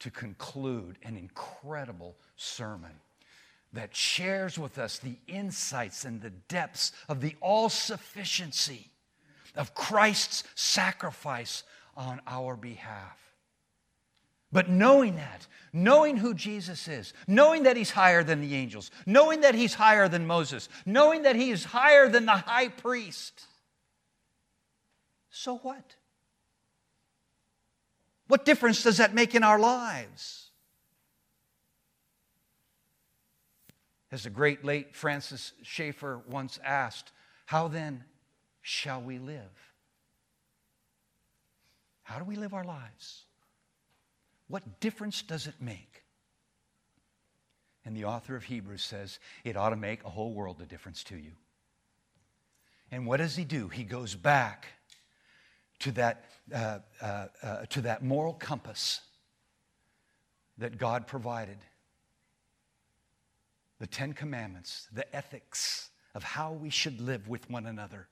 to 0.00 0.10
conclude 0.10 0.98
an 1.02 1.16
incredible 1.16 2.16
sermon 2.36 2.92
that 3.72 3.94
shares 3.94 4.58
with 4.58 4.78
us 4.78 4.98
the 4.98 5.16
insights 5.26 6.04
and 6.04 6.20
the 6.20 6.30
depths 6.30 6.92
of 7.08 7.20
the 7.20 7.36
all 7.40 7.68
sufficiency 7.68 8.88
of 9.54 9.74
Christ's 9.74 10.44
sacrifice 10.54 11.62
on 11.96 12.20
our 12.26 12.56
behalf. 12.56 13.18
But 14.52 14.70
knowing 14.70 15.16
that, 15.16 15.46
knowing 15.72 16.16
who 16.16 16.32
Jesus 16.32 16.88
is, 16.88 17.12
knowing 17.26 17.64
that 17.64 17.76
he's 17.76 17.90
higher 17.90 18.22
than 18.22 18.40
the 18.40 18.54
angels, 18.54 18.90
knowing 19.04 19.40
that 19.40 19.54
he's 19.54 19.74
higher 19.74 20.08
than 20.08 20.26
Moses, 20.26 20.68
knowing 20.86 21.22
that 21.22 21.36
he 21.36 21.50
is 21.50 21.64
higher 21.64 22.08
than 22.08 22.26
the 22.26 22.32
high 22.32 22.68
priest, 22.68 23.44
so 25.30 25.58
what? 25.58 25.96
What 28.28 28.44
difference 28.44 28.82
does 28.82 28.96
that 28.96 29.14
make 29.14 29.34
in 29.34 29.42
our 29.42 29.58
lives? 29.58 30.50
As 34.10 34.24
the 34.24 34.30
great 34.30 34.64
late 34.64 34.94
Francis 34.94 35.52
Schaeffer 35.62 36.22
once 36.28 36.58
asked, 36.64 37.12
How 37.46 37.68
then 37.68 38.04
shall 38.62 39.00
we 39.00 39.18
live? 39.18 39.72
How 42.02 42.18
do 42.18 42.24
we 42.24 42.36
live 42.36 42.54
our 42.54 42.64
lives? 42.64 43.24
What 44.48 44.80
difference 44.80 45.22
does 45.22 45.46
it 45.46 45.54
make? 45.60 46.04
And 47.84 47.96
the 47.96 48.04
author 48.04 48.36
of 48.36 48.44
Hebrews 48.44 48.82
says 48.82 49.18
it 49.44 49.56
ought 49.56 49.70
to 49.70 49.76
make 49.76 50.04
a 50.04 50.10
whole 50.10 50.32
world 50.32 50.60
of 50.60 50.68
difference 50.68 51.04
to 51.04 51.16
you. 51.16 51.32
And 52.90 53.06
what 53.06 53.18
does 53.18 53.36
he 53.36 53.44
do? 53.44 53.68
He 53.68 53.84
goes 53.84 54.14
back 54.14 54.66
to 55.80 55.92
that, 55.92 56.24
uh, 56.54 56.78
uh, 57.00 57.26
uh, 57.42 57.66
to 57.66 57.80
that 57.82 58.02
moral 58.02 58.32
compass 58.32 59.00
that 60.58 60.78
God 60.78 61.06
provided 61.06 61.58
the 63.78 63.86
Ten 63.86 64.12
Commandments, 64.12 64.88
the 64.92 65.14
ethics 65.14 65.90
of 66.14 66.22
how 66.22 66.52
we 66.52 66.70
should 66.70 67.00
live 67.00 67.28
with 67.28 67.48
one 67.50 67.66
another. 67.66 68.08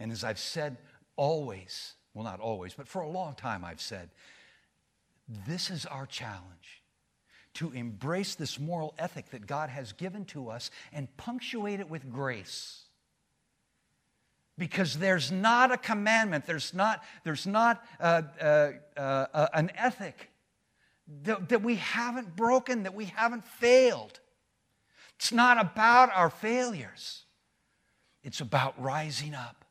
And 0.00 0.10
as 0.10 0.24
I've 0.24 0.38
said 0.38 0.78
always, 1.16 1.92
well, 2.14 2.24
not 2.24 2.40
always, 2.40 2.74
but 2.74 2.88
for 2.88 3.02
a 3.02 3.08
long 3.08 3.34
time, 3.34 3.64
I've 3.64 3.80
said, 3.80 4.10
this 5.46 5.70
is 5.70 5.86
our 5.86 6.06
challenge 6.06 6.82
to 7.54 7.70
embrace 7.72 8.34
this 8.34 8.58
moral 8.58 8.94
ethic 8.98 9.30
that 9.30 9.46
God 9.46 9.68
has 9.68 9.92
given 9.92 10.24
to 10.26 10.48
us 10.48 10.70
and 10.92 11.14
punctuate 11.18 11.80
it 11.80 11.88
with 11.88 12.10
grace. 12.10 12.81
Because 14.58 14.98
there's 14.98 15.32
not 15.32 15.72
a 15.72 15.76
commandment, 15.76 16.46
there's 16.46 16.74
not, 16.74 17.02
there's 17.24 17.46
not 17.46 17.82
uh, 17.98 18.22
uh, 18.40 18.70
uh, 18.96 19.46
an 19.54 19.70
ethic 19.76 20.30
that, 21.24 21.48
that 21.48 21.62
we 21.62 21.76
haven't 21.76 22.36
broken, 22.36 22.82
that 22.82 22.94
we 22.94 23.06
haven't 23.06 23.44
failed. 23.44 24.20
It's 25.16 25.32
not 25.32 25.58
about 25.58 26.10
our 26.14 26.30
failures, 26.30 27.24
it's 28.22 28.40
about 28.40 28.80
rising 28.80 29.34
up 29.34 29.64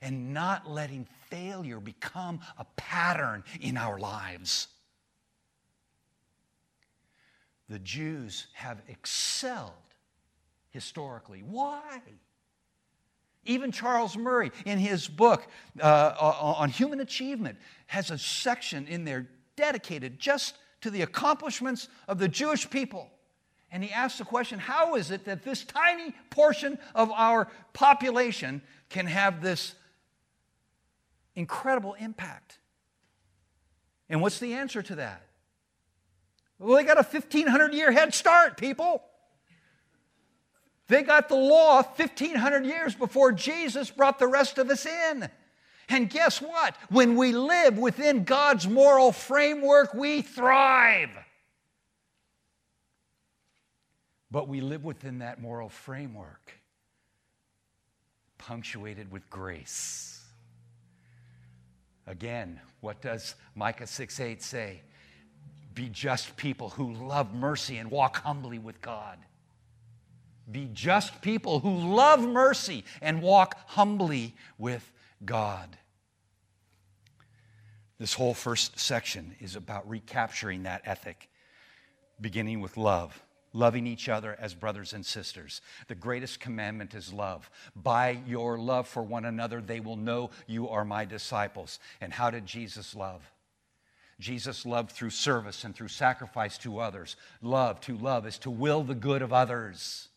and 0.00 0.32
not 0.32 0.68
letting 0.68 1.06
failure 1.28 1.78
become 1.78 2.40
a 2.58 2.64
pattern 2.76 3.44
in 3.60 3.76
our 3.76 3.98
lives. 3.98 4.68
the 7.72 7.78
Jews 7.78 8.48
have 8.52 8.82
excelled 8.86 9.72
historically. 10.70 11.40
Why? 11.40 12.02
Even 13.44 13.72
Charles 13.72 14.16
Murray, 14.16 14.52
in 14.64 14.78
his 14.78 15.08
book 15.08 15.46
uh, 15.80 16.14
on 16.18 16.70
human 16.70 17.00
achievement, 17.00 17.58
has 17.86 18.10
a 18.10 18.18
section 18.18 18.86
in 18.86 19.04
there 19.04 19.28
dedicated 19.56 20.18
just 20.18 20.56
to 20.82 20.90
the 20.90 21.02
accomplishments 21.02 21.88
of 22.06 22.18
the 22.18 22.28
Jewish 22.28 22.68
people. 22.70 23.10
And 23.70 23.82
he 23.82 23.90
asks 23.90 24.18
the 24.18 24.24
question 24.24 24.58
how 24.58 24.94
is 24.96 25.10
it 25.10 25.24
that 25.24 25.42
this 25.42 25.64
tiny 25.64 26.14
portion 26.30 26.78
of 26.94 27.10
our 27.10 27.48
population 27.72 28.62
can 28.90 29.06
have 29.06 29.42
this 29.42 29.74
incredible 31.34 31.94
impact? 31.94 32.58
And 34.08 34.20
what's 34.20 34.38
the 34.38 34.52
answer 34.52 34.82
to 34.82 34.96
that? 34.96 35.26
Well, 36.58 36.76
they 36.76 36.84
got 36.84 36.98
a 36.98 37.02
1,500 37.02 37.74
year 37.74 37.90
head 37.90 38.14
start, 38.14 38.56
people. 38.56 39.02
They 40.92 41.02
got 41.02 41.30
the 41.30 41.36
law 41.36 41.76
1,500 41.76 42.66
years 42.66 42.94
before 42.94 43.32
Jesus 43.32 43.90
brought 43.90 44.18
the 44.18 44.26
rest 44.26 44.58
of 44.58 44.68
us 44.68 44.84
in. 44.84 45.26
And 45.88 46.10
guess 46.10 46.42
what? 46.42 46.76
When 46.90 47.16
we 47.16 47.32
live 47.32 47.78
within 47.78 48.24
God's 48.24 48.68
moral 48.68 49.10
framework, 49.10 49.94
we 49.94 50.20
thrive. 50.20 51.08
But 54.30 54.48
we 54.48 54.60
live 54.60 54.84
within 54.84 55.20
that 55.20 55.40
moral 55.40 55.70
framework, 55.70 56.52
punctuated 58.36 59.10
with 59.10 59.30
grace. 59.30 60.22
Again, 62.06 62.60
what 62.82 63.00
does 63.00 63.34
Micah 63.54 63.86
6 63.86 64.20
8 64.20 64.42
say? 64.42 64.82
Be 65.74 65.88
just 65.88 66.36
people 66.36 66.68
who 66.68 66.92
love 66.92 67.32
mercy 67.32 67.78
and 67.78 67.90
walk 67.90 68.18
humbly 68.18 68.58
with 68.58 68.82
God. 68.82 69.16
Be 70.52 70.68
just 70.72 71.22
people 71.22 71.60
who 71.60 71.94
love 71.94 72.20
mercy 72.20 72.84
and 73.00 73.22
walk 73.22 73.56
humbly 73.68 74.34
with 74.58 74.92
God. 75.24 75.76
This 77.98 78.14
whole 78.14 78.34
first 78.34 78.78
section 78.78 79.34
is 79.40 79.56
about 79.56 79.88
recapturing 79.88 80.64
that 80.64 80.82
ethic, 80.84 81.30
beginning 82.20 82.60
with 82.60 82.76
love, 82.76 83.22
loving 83.52 83.86
each 83.86 84.08
other 84.08 84.36
as 84.40 84.54
brothers 84.54 84.92
and 84.92 85.06
sisters. 85.06 85.60
The 85.86 85.94
greatest 85.94 86.40
commandment 86.40 86.94
is 86.94 87.12
love. 87.12 87.48
By 87.76 88.18
your 88.26 88.58
love 88.58 88.88
for 88.88 89.02
one 89.02 89.24
another, 89.24 89.60
they 89.60 89.80
will 89.80 89.96
know 89.96 90.30
you 90.46 90.68
are 90.68 90.84
my 90.84 91.04
disciples. 91.04 91.78
And 92.00 92.12
how 92.12 92.30
did 92.30 92.44
Jesus 92.44 92.94
love? 92.94 93.22
Jesus 94.18 94.66
loved 94.66 94.92
through 94.92 95.10
service 95.10 95.64
and 95.64 95.74
through 95.74 95.88
sacrifice 95.88 96.58
to 96.58 96.78
others. 96.78 97.16
Love, 97.40 97.80
to 97.82 97.96
love, 97.96 98.26
is 98.26 98.38
to 98.38 98.50
will 98.50 98.82
the 98.82 98.94
good 98.94 99.22
of 99.22 99.32
others. 99.32 100.08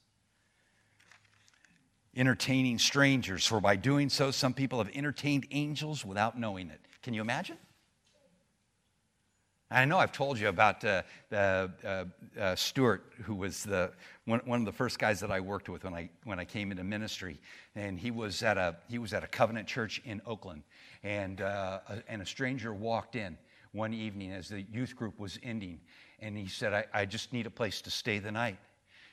Entertaining 2.16 2.80
strangers, 2.80 3.46
for 3.46 3.60
by 3.60 3.76
doing 3.76 4.10
so, 4.10 4.32
some 4.32 4.54
people 4.54 4.78
have 4.80 4.90
entertained 4.96 5.48
angels 5.52 6.06
without 6.06 6.40
knowing 6.40 6.70
it. 6.70 6.80
Can 7.02 7.14
you 7.14 7.22
imagine? 7.22 7.58
I 9.72 9.84
know 9.84 9.98
I've 9.98 10.12
told 10.12 10.38
you 10.38 10.48
about 10.48 10.86
uh, 10.86 11.02
uh, 11.32 11.68
uh, 12.40 12.56
Stuart, 12.56 13.04
who 13.24 13.34
was 13.34 13.64
the, 13.64 13.92
one, 14.26 14.40
one, 14.46 14.60
of 14.60 14.66
the 14.66 14.72
first 14.72 15.00
guys 15.00 15.20
that 15.22 15.32
I 15.32 15.40
worked 15.40 15.70
with 15.70 15.84
when 15.84 15.94
I, 15.94 16.10
when 16.24 16.40
I 16.40 16.46
came 16.46 16.72
into 16.72 16.84
ministry. 16.84 17.40
And 17.76 18.00
he 18.00 18.12
was 18.12 18.44
at 18.44 18.58
a, 18.58 18.78
he 18.88 19.00
was 19.00 19.12
at 19.14 19.24
a 19.24 19.28
covenant 19.28 19.68
church 19.68 20.02
in 20.06 20.22
Oakland. 20.26 20.64
And, 21.04 21.42
uh, 21.42 21.80
a, 21.90 22.04
and 22.08 22.22
a 22.22 22.26
stranger 22.26 22.74
walked 22.74 23.16
in 23.16 23.38
one 23.72 23.94
evening 23.94 24.32
as 24.32 24.50
the 24.50 24.62
youth 24.72 24.96
group 24.96 25.20
was 25.20 25.40
ending. 25.42 25.82
And 26.20 26.38
he 26.38 26.48
said, 26.48 26.74
I, 26.74 26.86
I 26.94 27.06
just 27.06 27.34
need 27.34 27.48
a 27.48 27.52
place 27.52 27.82
to 27.82 27.92
stay 27.92 28.20
the 28.20 28.32
night. 28.32 28.60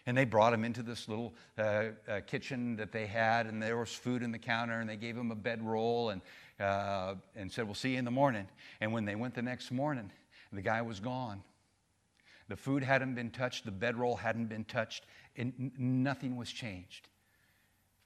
And 0.06 0.16
they 0.16 0.24
brought 0.24 0.52
him 0.52 0.64
into 0.64 0.82
this 0.82 1.08
little 1.08 1.32
uh, 1.56 1.84
uh, 2.08 2.20
kitchen 2.26 2.76
that 2.76 2.90
they 2.90 3.06
had, 3.06 3.46
and 3.46 3.62
there 3.62 3.76
was 3.76 3.90
food 3.90 4.22
in 4.22 4.32
the 4.32 4.38
counter, 4.38 4.80
and 4.80 4.90
they 4.90 4.96
gave 4.96 5.16
him 5.16 5.30
a 5.30 5.36
bedroll 5.36 6.10
and, 6.10 6.20
uh, 6.58 7.14
and 7.36 7.50
said, 7.52 7.66
We'll 7.66 7.74
see 7.74 7.92
you 7.92 7.98
in 7.98 8.04
the 8.04 8.10
morning. 8.10 8.48
And 8.80 8.92
when 8.92 9.04
they 9.04 9.14
went 9.14 9.34
the 9.34 9.42
next 9.42 9.70
morning, 9.70 10.10
the 10.52 10.62
guy 10.62 10.82
was 10.82 10.98
gone. 10.98 11.42
The 12.48 12.56
food 12.56 12.82
hadn't 12.82 13.14
been 13.14 13.30
touched, 13.30 13.64
the 13.64 13.70
bedroll 13.70 14.16
hadn't 14.16 14.46
been 14.46 14.64
touched, 14.64 15.06
and 15.36 15.70
nothing 15.78 16.36
was 16.36 16.50
changed. 16.50 17.08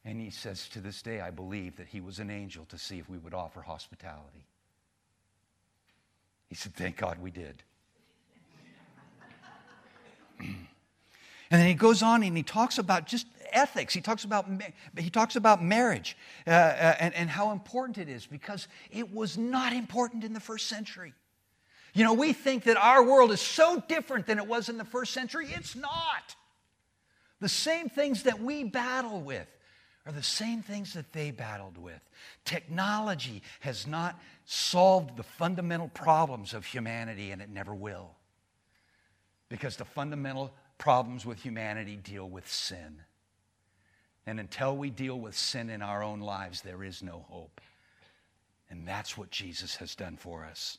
And 0.05 0.21
he 0.21 0.31
says, 0.31 0.69
To 0.69 0.81
this 0.81 1.03
day, 1.03 1.21
I 1.21 1.31
believe 1.31 1.77
that 1.79 1.89
he 1.89 2.01
was 2.01 2.21
an 2.21 2.31
angel 2.31 2.65
to 2.67 2.79
see 2.79 2.99
if 2.99 3.09
we 3.09 3.19
would 3.19 3.35
offer 3.35 3.61
hospitality. 3.61 4.47
He 6.49 6.55
said, 6.55 6.75
Thank 6.75 6.97
God 6.97 7.19
we 7.21 7.31
did. 7.31 7.63
And 11.51 11.61
then 11.61 11.69
he 11.69 11.75
goes 11.75 12.03
on 12.03 12.23
and 12.23 12.37
he 12.37 12.43
talks 12.43 12.79
about 12.79 13.07
just 13.07 13.27
ethics. 13.53 13.95
He 13.95 14.01
talks 14.01 14.25
about, 14.25 14.47
he 14.99 15.11
talks 15.11 15.37
about 15.37 15.63
marriage 15.63 16.17
uh, 16.47 16.51
uh, 16.51 16.97
and, 16.99 17.15
and 17.15 17.31
how 17.31 17.53
important 17.53 17.99
it 17.99 18.09
is 18.09 18.27
because 18.27 18.69
it 18.91 19.13
was 19.15 19.39
not 19.39 19.73
important 19.73 20.25
in 20.25 20.33
the 20.33 20.41
first 20.41 20.67
century. 20.67 21.15
You 21.95 22.05
know, 22.05 22.13
we 22.13 22.33
think 22.33 22.65
that 22.65 22.77
our 22.77 23.03
world 23.03 23.33
is 23.33 23.41
so 23.41 23.83
different 23.89 24.27
than 24.27 24.39
it 24.39 24.47
was 24.47 24.69
in 24.69 24.77
the 24.77 24.85
first 24.85 25.13
century. 25.13 25.49
It's 25.51 25.75
not. 25.75 26.37
The 27.41 27.49
same 27.49 27.89
things 27.89 28.25
that 28.25 28.41
we 28.41 28.65
battle 28.65 29.21
with 29.21 29.47
are 30.05 30.13
the 30.13 30.23
same 30.23 30.63
things 30.63 30.95
that 30.95 31.13
they 31.13 31.31
battled 31.31 31.79
with. 31.79 32.01
Technology 32.45 33.43
has 33.61 33.87
not 33.87 34.19
solved 34.45 35.17
the 35.17 35.23
fundamental 35.23 35.89
problems 35.89 36.55
of 36.55 36.65
humanity, 36.65 37.31
and 37.31 37.43
it 37.43 37.51
never 37.51 37.75
will. 37.75 38.11
Because 39.49 39.77
the 39.77 39.85
fundamental 39.85 40.53
problems 40.79 41.25
with 41.25 41.43
humanity 41.43 41.97
deal 41.97 42.29
with 42.29 42.51
sin. 42.51 43.03
And 44.27 44.41
until 44.41 44.77
we 44.77 44.91
deal 44.91 45.19
with 45.19 45.37
sin 45.37 45.71
in 45.71 45.83
our 45.83 46.03
own 46.03 46.21
lives, 46.21 46.61
there 46.61 46.83
is 46.83 47.03
no 47.03 47.25
hope. 47.29 47.61
And 48.69 48.87
that's 48.87 49.17
what 49.17 49.31
Jesus 49.31 49.77
has 49.77 49.95
done 49.95 50.17
for 50.17 50.45
us 50.45 50.79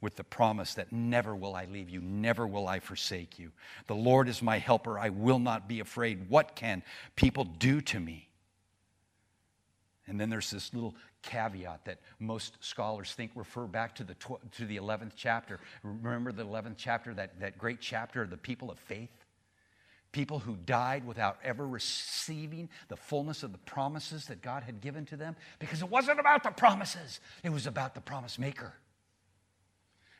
with 0.00 0.16
the 0.16 0.24
promise 0.24 0.74
that 0.74 0.92
never 0.92 1.34
will 1.34 1.54
I 1.54 1.66
leave 1.66 1.90
you, 1.90 2.00
never 2.00 2.46
will 2.46 2.66
I 2.66 2.80
forsake 2.80 3.38
you. 3.38 3.52
The 3.86 3.94
Lord 3.94 4.28
is 4.28 4.40
my 4.40 4.58
helper, 4.58 4.98
I 4.98 5.10
will 5.10 5.38
not 5.38 5.68
be 5.68 5.80
afraid. 5.80 6.30
What 6.30 6.56
can 6.56 6.82
people 7.16 7.44
do 7.44 7.80
to 7.82 8.00
me? 8.00 8.28
And 10.06 10.18
then 10.18 10.30
there's 10.30 10.50
this 10.50 10.72
little 10.72 10.94
caveat 11.22 11.84
that 11.84 11.98
most 12.18 12.56
scholars 12.60 13.12
think 13.12 13.30
refer 13.34 13.66
back 13.66 13.94
to 13.96 14.04
the, 14.04 14.14
tw- 14.14 14.40
to 14.56 14.66
the 14.66 14.76
11th 14.76 15.12
chapter. 15.16 15.58
Remember 15.82 16.32
the 16.32 16.44
11th 16.44 16.74
chapter, 16.76 17.14
that, 17.14 17.38
that 17.40 17.58
great 17.58 17.80
chapter 17.80 18.22
of 18.22 18.30
the 18.30 18.36
people 18.36 18.70
of 18.70 18.78
faith? 18.78 19.10
People 20.12 20.40
who 20.40 20.56
died 20.66 21.06
without 21.06 21.38
ever 21.44 21.66
receiving 21.66 22.68
the 22.88 22.96
fullness 22.96 23.42
of 23.42 23.52
the 23.52 23.58
promises 23.58 24.26
that 24.26 24.42
God 24.42 24.64
had 24.64 24.80
given 24.80 25.06
to 25.06 25.16
them? 25.16 25.36
Because 25.58 25.82
it 25.82 25.90
wasn't 25.90 26.18
about 26.18 26.42
the 26.42 26.50
promises, 26.50 27.20
it 27.44 27.50
was 27.50 27.66
about 27.66 27.94
the 27.94 28.00
promise 28.00 28.38
maker. 28.38 28.74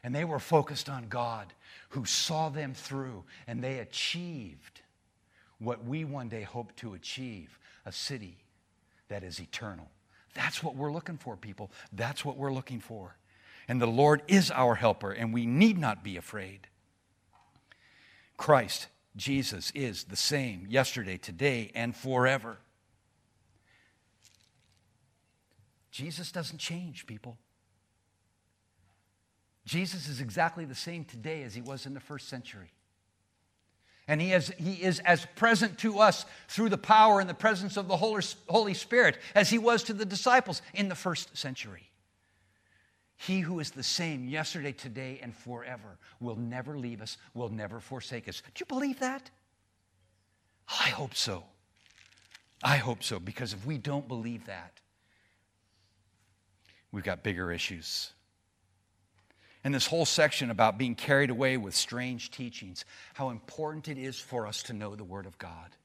And 0.03 0.15
they 0.15 0.25
were 0.25 0.39
focused 0.39 0.89
on 0.89 1.09
God 1.09 1.53
who 1.91 2.05
saw 2.05 2.49
them 2.49 2.73
through, 2.73 3.25
and 3.47 3.63
they 3.63 3.81
achieved 3.81 4.81
what 5.59 5.85
we 5.85 6.05
one 6.05 6.29
day 6.29 6.43
hope 6.43 6.75
to 6.77 6.95
achieve 6.95 7.59
a 7.85 7.93
city 7.93 8.39
that 9.09 9.23
is 9.23 9.41
eternal. 9.41 9.91
That's 10.35 10.63
what 10.63 10.77
we're 10.77 10.93
looking 10.93 11.19
for, 11.19 11.37
people. 11.37 11.71
That's 11.93 12.25
what 12.25 12.37
we're 12.37 12.53
looking 12.53 12.81
for. 12.81 13.17
And 13.69 13.81
the 13.81 13.87
Lord 13.87 14.23
is 14.29 14.51
our 14.51 14.75
helper, 14.75 15.13
and 15.13 15.33
we 15.33 15.47
need 15.47 15.79
not 15.79 16.03
be 16.03 16.17
afraid. 16.17 16.67
Christ, 18.37 18.89
Jesus, 19.17 19.71
is 19.75 20.05
the 20.05 20.17
same 20.17 20.67
yesterday, 20.69 21.19
today, 21.19 21.71
and 21.75 21.95
forever. 21.95 22.59
Jesus 25.91 26.33
doesn't 26.33 26.59
change, 26.59 27.07
people. 27.07 27.37
Jesus 29.65 30.09
is 30.09 30.21
exactly 30.21 30.65
the 30.65 30.75
same 30.75 31.05
today 31.05 31.43
as 31.43 31.55
he 31.55 31.61
was 31.61 31.87
in 31.87 31.95
the 31.95 32.01
first 32.01 32.29
century. 32.29 32.73
And 34.11 34.21
he 34.21 34.33
is, 34.33 34.53
he 34.59 34.73
is 34.73 34.99
as 35.05 35.25
present 35.37 35.79
to 35.79 36.01
us 36.01 36.27
through 36.49 36.71
the 36.71 36.77
power 36.77 37.21
and 37.21 37.31
the 37.31 37.33
presence 37.33 37.77
of 37.77 37.87
the 37.87 37.97
Holy 37.97 38.75
Spirit 38.75 39.17
as 39.37 39.51
he 39.51 39.57
was 39.57 39.85
to 39.85 39.93
the 39.93 40.05
disciples 40.05 40.63
in 40.75 40.89
the 40.89 40.97
first 40.97 41.37
century. 41.37 41.93
He 43.17 43.39
who 43.39 43.61
is 43.61 43.71
the 43.71 43.85
same 43.85 44.29
yesterday, 44.29 44.73
today, 44.73 45.21
and 45.23 45.33
forever 45.33 45.97
will 46.19 46.35
never 46.35 46.77
leave 46.77 47.01
us, 47.01 47.19
will 47.35 47.51
never 47.51 47.79
forsake 47.79 48.29
us. 48.29 48.43
Do 48.53 48.63
you 48.63 48.67
believe 48.67 48.99
that? 48.99 49.31
I 50.69 50.89
hope 50.89 51.15
so. 51.15 51.45
I 52.65 52.79
hope 52.79 53.05
so, 53.05 53.21
because 53.21 53.53
if 53.53 53.65
we 53.65 53.79
don't 53.79 54.09
believe 54.09 54.45
that, 54.47 54.81
we've 56.91 57.05
got 57.05 57.23
bigger 57.23 57.53
issues 57.53 58.11
and 59.63 59.75
this 59.75 59.87
whole 59.87 60.07
section 60.07 60.51
about 60.51 60.79
being 60.79 60.95
carried 60.95 61.31
away 61.31 61.57
with 61.57 61.75
strange 61.75 62.31
teachings, 62.31 62.85
how 63.15 63.31
important 63.31 63.89
it 63.89 63.99
is 63.99 64.19
for 64.19 64.47
us 64.47 64.63
to 64.65 64.73
know 64.73 64.95
the 64.95 65.05
Word 65.05 65.27
of 65.27 65.39
God. 65.39 65.77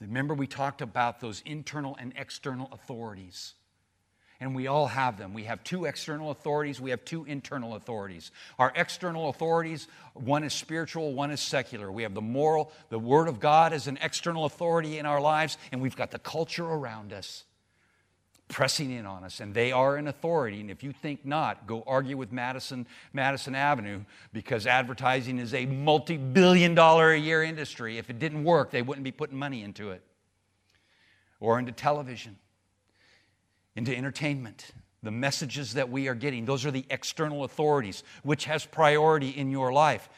Remember, 0.00 0.34
we 0.34 0.46
talked 0.46 0.82
about 0.82 1.20
those 1.20 1.42
internal 1.46 1.96
and 1.98 2.12
external 2.16 2.68
authorities. 2.72 3.54
And 4.40 4.56
we 4.56 4.66
all 4.66 4.88
have 4.88 5.18
them. 5.18 5.34
We 5.34 5.44
have 5.44 5.62
two 5.62 5.84
external 5.84 6.32
authorities, 6.32 6.80
we 6.80 6.90
have 6.90 7.04
two 7.04 7.24
internal 7.24 7.76
authorities. 7.76 8.32
Our 8.58 8.72
external 8.74 9.28
authorities, 9.28 9.86
one 10.14 10.42
is 10.42 10.52
spiritual, 10.52 11.14
one 11.14 11.30
is 11.30 11.40
secular. 11.40 11.92
We 11.92 12.02
have 12.02 12.14
the 12.14 12.20
moral, 12.20 12.72
the 12.88 12.98
Word 12.98 13.28
of 13.28 13.38
God 13.38 13.72
as 13.72 13.86
an 13.86 13.98
external 14.02 14.44
authority 14.44 14.98
in 14.98 15.06
our 15.06 15.20
lives, 15.20 15.58
and 15.70 15.80
we've 15.80 15.96
got 15.96 16.10
the 16.10 16.18
culture 16.18 16.66
around 16.66 17.12
us 17.12 17.44
pressing 18.48 18.90
in 18.90 19.06
on 19.06 19.24
us, 19.24 19.40
and 19.40 19.54
they 19.54 19.72
are 19.72 19.96
an 19.96 20.08
authority. 20.08 20.60
And 20.60 20.70
if 20.70 20.82
you 20.82 20.92
think 20.92 21.24
not, 21.24 21.66
go 21.66 21.82
argue 21.86 22.16
with 22.16 22.32
Madison, 22.32 22.86
Madison 23.12 23.54
Avenue 23.54 24.04
because 24.32 24.66
advertising 24.66 25.38
is 25.38 25.54
a 25.54 25.66
multi 25.66 26.16
billion 26.16 26.74
dollar 26.74 27.12
a 27.12 27.18
year 27.18 27.42
industry. 27.42 27.98
If 27.98 28.10
it 28.10 28.18
didn't 28.18 28.44
work, 28.44 28.70
they 28.70 28.82
wouldn't 28.82 29.04
be 29.04 29.12
putting 29.12 29.38
money 29.38 29.62
into 29.62 29.90
it 29.90 30.02
or 31.40 31.58
into 31.58 31.72
television 31.72 32.36
into 33.76 33.96
entertainment. 33.96 34.70
The 35.02 35.10
messages 35.10 35.74
that 35.74 35.90
we 35.90 36.08
are 36.08 36.14
getting, 36.14 36.44
those 36.44 36.64
are 36.64 36.70
the 36.70 36.84
external 36.90 37.44
authorities. 37.44 38.04
Which 38.22 38.44
has 38.44 38.64
priority 38.64 39.30
in 39.30 39.50
your 39.50 39.72
life? 39.72 40.08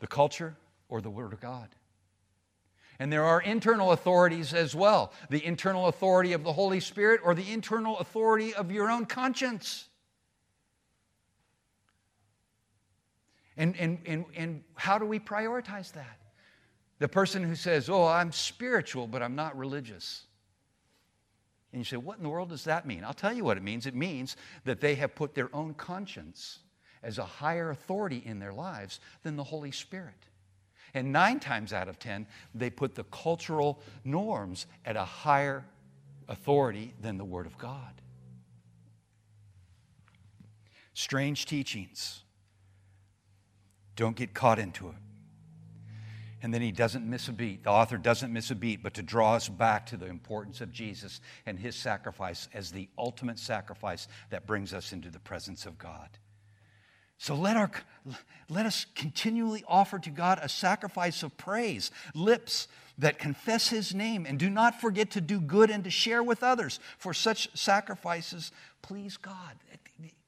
The 0.00 0.06
culture 0.06 0.56
or 0.88 1.00
the 1.00 1.10
Word 1.10 1.32
of 1.32 1.40
God? 1.40 1.68
And 2.98 3.12
there 3.12 3.24
are 3.24 3.40
internal 3.40 3.92
authorities 3.92 4.52
as 4.52 4.74
well 4.74 5.12
the 5.30 5.44
internal 5.44 5.86
authority 5.86 6.32
of 6.32 6.42
the 6.42 6.52
Holy 6.52 6.80
Spirit 6.80 7.20
or 7.24 7.34
the 7.34 7.50
internal 7.50 7.98
authority 7.98 8.54
of 8.54 8.72
your 8.72 8.90
own 8.90 9.06
conscience. 9.06 9.88
And, 13.56 13.76
and, 13.76 13.98
and, 14.06 14.24
and 14.36 14.62
how 14.74 14.98
do 14.98 15.04
we 15.04 15.18
prioritize 15.18 15.92
that? 15.92 16.18
The 16.98 17.08
person 17.08 17.42
who 17.42 17.54
says, 17.54 17.88
Oh, 17.88 18.06
I'm 18.06 18.32
spiritual, 18.32 19.06
but 19.06 19.22
I'm 19.22 19.34
not 19.34 19.56
religious. 19.56 20.24
And 21.72 21.80
you 21.80 21.84
say, 21.84 21.96
what 21.96 22.16
in 22.16 22.22
the 22.22 22.30
world 22.30 22.48
does 22.48 22.64
that 22.64 22.86
mean? 22.86 23.04
I'll 23.04 23.12
tell 23.12 23.32
you 23.32 23.44
what 23.44 23.56
it 23.56 23.62
means. 23.62 23.86
It 23.86 23.94
means 23.94 24.36
that 24.64 24.80
they 24.80 24.94
have 24.94 25.14
put 25.14 25.34
their 25.34 25.54
own 25.54 25.74
conscience 25.74 26.60
as 27.02 27.18
a 27.18 27.24
higher 27.24 27.70
authority 27.70 28.22
in 28.24 28.38
their 28.38 28.52
lives 28.52 29.00
than 29.22 29.36
the 29.36 29.44
Holy 29.44 29.70
Spirit. 29.70 30.28
And 30.94 31.12
nine 31.12 31.40
times 31.40 31.72
out 31.72 31.88
of 31.88 31.98
ten, 31.98 32.26
they 32.54 32.70
put 32.70 32.94
the 32.94 33.04
cultural 33.04 33.80
norms 34.04 34.66
at 34.84 34.96
a 34.96 35.04
higher 35.04 35.64
authority 36.28 36.94
than 37.00 37.18
the 37.18 37.24
Word 37.24 37.46
of 37.46 37.58
God. 37.58 38.00
Strange 40.94 41.46
teachings. 41.46 42.22
Don't 43.96 44.16
get 44.16 44.34
caught 44.34 44.58
into 44.58 44.88
it. 44.88 44.94
And 46.42 46.54
then 46.54 46.62
he 46.62 46.70
doesn't 46.70 47.04
miss 47.04 47.26
a 47.28 47.32
beat. 47.32 47.64
The 47.64 47.70
author 47.70 47.98
doesn't 47.98 48.32
miss 48.32 48.50
a 48.50 48.54
beat, 48.54 48.82
but 48.82 48.94
to 48.94 49.02
draw 49.02 49.34
us 49.34 49.48
back 49.48 49.86
to 49.86 49.96
the 49.96 50.06
importance 50.06 50.60
of 50.60 50.70
Jesus 50.70 51.20
and 51.46 51.58
his 51.58 51.74
sacrifice 51.74 52.48
as 52.54 52.70
the 52.70 52.88
ultimate 52.96 53.40
sacrifice 53.40 54.06
that 54.30 54.46
brings 54.46 54.72
us 54.72 54.92
into 54.92 55.10
the 55.10 55.18
presence 55.18 55.66
of 55.66 55.78
God. 55.78 56.08
So 57.18 57.34
let, 57.34 57.56
our, 57.56 57.70
let 58.48 58.64
us 58.64 58.86
continually 58.94 59.64
offer 59.66 59.98
to 59.98 60.10
God 60.10 60.38
a 60.40 60.48
sacrifice 60.48 61.22
of 61.22 61.36
praise, 61.36 61.90
lips 62.14 62.68
that 62.96 63.18
confess 63.18 63.68
his 63.68 63.94
name, 63.94 64.24
and 64.24 64.38
do 64.38 64.48
not 64.48 64.80
forget 64.80 65.10
to 65.12 65.20
do 65.20 65.40
good 65.40 65.70
and 65.70 65.84
to 65.84 65.90
share 65.90 66.22
with 66.22 66.42
others, 66.42 66.80
for 66.96 67.12
such 67.12 67.48
sacrifices 67.56 68.52
please 68.82 69.16
God. 69.16 69.56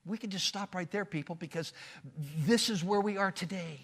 We 0.07 0.19
can 0.19 0.31
just 0.31 0.47
stop 0.47 0.75
right 0.75 0.91
there, 0.91 1.05
people, 1.05 1.35
because 1.35 1.73
this 2.45 2.71
is 2.71 2.83
where 2.83 3.01
we 3.01 3.17
are 3.17 3.31
today. 3.31 3.81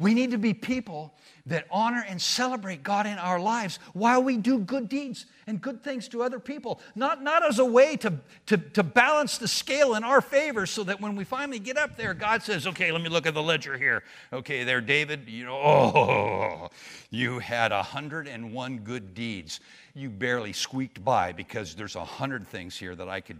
We 0.00 0.14
need 0.14 0.30
to 0.30 0.38
be 0.38 0.54
people 0.54 1.12
that 1.46 1.66
honor 1.72 2.04
and 2.08 2.22
celebrate 2.22 2.84
God 2.84 3.04
in 3.04 3.18
our 3.18 3.40
lives 3.40 3.80
while 3.94 4.22
we 4.22 4.36
do 4.36 4.60
good 4.60 4.88
deeds 4.88 5.26
and 5.48 5.60
good 5.60 5.82
things 5.82 6.06
to 6.08 6.22
other 6.22 6.38
people. 6.38 6.80
Not, 6.94 7.22
not 7.22 7.44
as 7.44 7.58
a 7.58 7.64
way 7.64 7.96
to, 7.96 8.14
to, 8.46 8.58
to 8.58 8.84
balance 8.84 9.38
the 9.38 9.48
scale 9.48 9.94
in 9.94 10.04
our 10.04 10.20
favor 10.20 10.66
so 10.66 10.84
that 10.84 11.00
when 11.00 11.16
we 11.16 11.24
finally 11.24 11.58
get 11.58 11.76
up 11.76 11.96
there, 11.96 12.14
God 12.14 12.44
says, 12.44 12.66
okay, 12.68 12.92
let 12.92 13.02
me 13.02 13.08
look 13.08 13.26
at 13.26 13.34
the 13.34 13.42
ledger 13.42 13.76
here. 13.76 14.04
Okay, 14.32 14.62
there, 14.62 14.80
David, 14.80 15.28
you 15.28 15.44
know, 15.44 15.56
oh, 15.56 16.70
you 17.10 17.40
had 17.40 17.72
101 17.72 18.78
good 18.78 19.14
deeds. 19.14 19.58
You 19.94 20.10
barely 20.10 20.52
squeaked 20.52 21.04
by 21.04 21.32
because 21.32 21.74
there's 21.74 21.96
100 21.96 22.46
things 22.46 22.76
here 22.76 22.94
that 22.94 23.08
I 23.08 23.20
could 23.20 23.38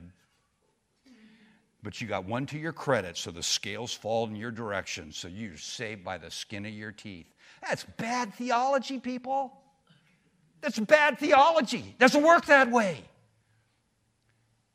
but 1.83 2.01
you 2.01 2.09
got 2.09 2.25
one 2.25 2.47
to 2.47 2.59
your 2.59 2.73
credit, 2.73 3.17
so 3.17 3.31
the 3.31 3.43
scales 3.43 3.93
fall 3.93 4.27
in 4.27 4.35
your 4.35 4.51
direction, 4.51 5.12
so 5.12 5.29
you're 5.29 5.57
saved 5.57 6.05
by 6.05 6.19
the 6.19 6.31
skin 6.31 6.67
of 6.67 6.73
your 6.73 6.93
teeth. 6.93 7.33
That's 7.67 7.85
bad 7.85 8.35
theology, 8.35 8.99
people. 8.99 9.53
That's 10.61 10.79
bad 10.79 11.19
theology. 11.19 11.95
Doesn't 11.99 12.23
work 12.23 12.47
that 12.47 12.71
way. 12.71 13.05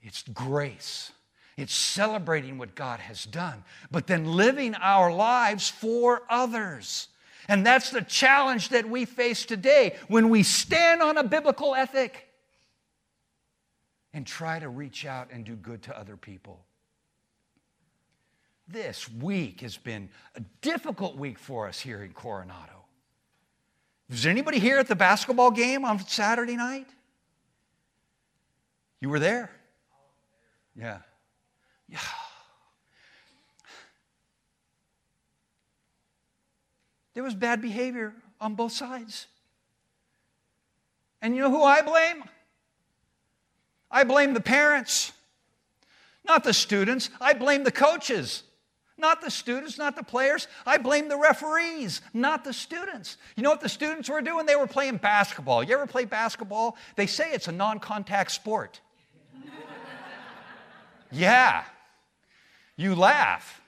It's 0.01 0.23
grace. 0.33 1.11
It's 1.57 1.73
celebrating 1.73 2.57
what 2.57 2.73
God 2.73 2.99
has 2.99 3.25
done, 3.25 3.63
but 3.91 4.07
then 4.07 4.25
living 4.25 4.73
our 4.75 5.13
lives 5.13 5.69
for 5.69 6.23
others. 6.29 7.09
And 7.47 7.65
that's 7.65 7.89
the 7.89 8.01
challenge 8.01 8.69
that 8.69 8.89
we 8.89 9.05
face 9.05 9.45
today 9.45 9.97
when 10.07 10.29
we 10.29 10.43
stand 10.43 11.01
on 11.01 11.17
a 11.17 11.23
biblical 11.23 11.75
ethic 11.75 12.29
and 14.13 14.25
try 14.25 14.59
to 14.59 14.69
reach 14.69 15.05
out 15.05 15.29
and 15.31 15.43
do 15.43 15.55
good 15.55 15.83
to 15.83 15.97
other 15.97 16.15
people. 16.15 16.65
This 18.67 19.09
week 19.09 19.61
has 19.61 19.77
been 19.77 20.09
a 20.35 20.41
difficult 20.61 21.17
week 21.17 21.37
for 21.37 21.67
us 21.67 21.79
here 21.79 22.03
in 22.03 22.13
Coronado. 22.13 22.85
Was 24.09 24.25
anybody 24.25 24.59
here 24.59 24.77
at 24.79 24.87
the 24.87 24.95
basketball 24.95 25.51
game 25.51 25.85
on 25.85 25.99
Saturday 25.99 26.55
night? 26.55 26.87
You 29.01 29.09
were 29.09 29.19
there? 29.19 29.51
Yeah. 30.75 30.99
Yeah. 31.89 31.99
There 37.13 37.23
was 37.23 37.35
bad 37.35 37.61
behavior 37.61 38.13
on 38.39 38.55
both 38.55 38.71
sides. 38.71 39.27
And 41.21 41.35
you 41.35 41.41
know 41.41 41.51
who 41.51 41.63
I 41.63 41.81
blame? 41.81 42.23
I 43.91 44.03
blame 44.03 44.33
the 44.33 44.41
parents, 44.41 45.11
not 46.25 46.43
the 46.43 46.53
students. 46.53 47.09
I 47.21 47.33
blame 47.33 47.63
the 47.63 47.71
coaches. 47.71 48.43
Not 49.03 49.19
the 49.19 49.29
students, 49.29 49.77
not 49.77 49.97
the 49.97 50.03
players. 50.03 50.47
I 50.65 50.77
blame 50.77 51.09
the 51.09 51.17
referees, 51.17 51.99
not 52.13 52.45
the 52.45 52.53
students. 52.53 53.17
You 53.35 53.43
know 53.43 53.49
what 53.49 53.59
the 53.59 53.67
students 53.67 54.07
were 54.09 54.21
doing? 54.21 54.45
They 54.45 54.55
were 54.55 54.65
playing 54.65 54.95
basketball. 54.95 55.61
You 55.61 55.73
ever 55.73 55.85
play 55.85 56.05
basketball? 56.05 56.77
They 56.95 57.05
say 57.05 57.33
it's 57.33 57.49
a 57.49 57.51
non 57.51 57.81
contact 57.81 58.31
sport. 58.31 58.79
yeah. 61.11 61.65
You 62.77 62.95
laugh. 62.95 63.61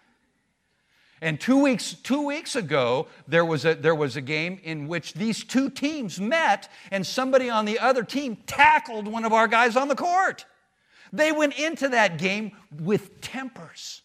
And 1.22 1.38
two 1.38 1.62
weeks, 1.62 1.96
two 1.96 2.26
weeks 2.26 2.56
ago, 2.56 3.08
there 3.28 3.44
was, 3.44 3.66
a, 3.66 3.76
there 3.76 3.94
was 3.94 4.16
a 4.16 4.22
game 4.22 4.62
in 4.64 4.88
which 4.88 5.16
these 5.16 5.44
two 5.44 5.70
teams 5.70 6.18
met, 6.18 6.70
and 6.92 7.06
somebody 7.06 7.50
on 7.50 7.66
the 7.66 7.80
other 7.80 8.04
team 8.04 8.38
tackled 8.48 9.06
one 9.06 9.26
of 9.26 9.34
our 9.34 9.50
guys 9.50 9.76
on 9.76 9.90
the 9.90 9.96
court. 9.96 10.46
They 11.12 11.34
went 11.34 11.60
into 11.60 11.90
that 11.90 12.18
game 12.20 12.54
with 12.72 13.20
tempers 13.20 14.02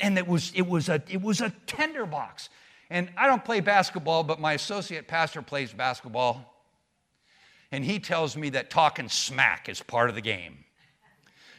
and 0.00 0.18
it 0.18 0.26
was, 0.26 0.52
it 0.54 0.66
was, 0.66 0.88
a, 0.88 1.02
it 1.08 1.22
was 1.22 1.40
a 1.40 1.52
tinderbox. 1.66 2.48
And 2.90 3.08
I 3.16 3.26
don't 3.26 3.44
play 3.44 3.60
basketball, 3.60 4.24
but 4.24 4.40
my 4.40 4.54
associate 4.54 5.06
pastor 5.06 5.42
plays 5.42 5.72
basketball. 5.72 6.44
And 7.72 7.84
he 7.84 8.00
tells 8.00 8.36
me 8.36 8.50
that 8.50 8.68
talking 8.68 9.08
smack 9.08 9.68
is 9.68 9.80
part 9.80 10.08
of 10.08 10.16
the 10.16 10.20
game. 10.20 10.64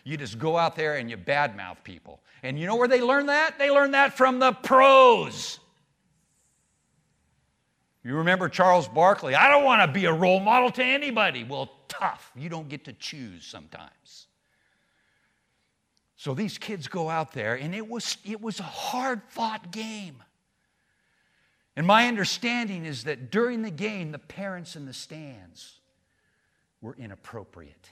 You 0.03 0.17
just 0.17 0.39
go 0.39 0.57
out 0.57 0.75
there 0.75 0.97
and 0.97 1.09
you 1.09 1.15
badmouth 1.15 1.83
people. 1.83 2.19
And 2.43 2.59
you 2.59 2.65
know 2.65 2.75
where 2.75 2.87
they 2.87 3.01
learn 3.01 3.27
that? 3.27 3.59
They 3.59 3.69
learn 3.69 3.91
that 3.91 4.17
from 4.17 4.39
the 4.39 4.51
pros. 4.51 5.59
You 8.03 8.15
remember 8.15 8.49
Charles 8.49 8.87
Barkley? 8.87 9.35
I 9.35 9.47
don't 9.49 9.63
want 9.63 9.87
to 9.87 9.87
be 9.87 10.05
a 10.05 10.13
role 10.13 10.39
model 10.39 10.71
to 10.71 10.83
anybody. 10.83 11.43
Well, 11.43 11.71
tough. 11.87 12.31
You 12.35 12.49
don't 12.49 12.67
get 12.67 12.83
to 12.85 12.93
choose 12.93 13.45
sometimes. 13.45 14.27
So 16.21 16.35
these 16.35 16.59
kids 16.59 16.87
go 16.87 17.09
out 17.09 17.33
there, 17.33 17.55
and 17.55 17.73
it 17.73 17.89
was, 17.89 18.15
it 18.23 18.39
was 18.39 18.59
a 18.59 18.63
hard 18.63 19.23
fought 19.29 19.71
game. 19.71 20.21
And 21.75 21.87
my 21.87 22.07
understanding 22.07 22.85
is 22.85 23.05
that 23.05 23.31
during 23.31 23.63
the 23.63 23.71
game, 23.71 24.11
the 24.11 24.19
parents 24.19 24.75
in 24.75 24.85
the 24.85 24.93
stands 24.93 25.79
were 26.79 26.95
inappropriate. 26.95 27.89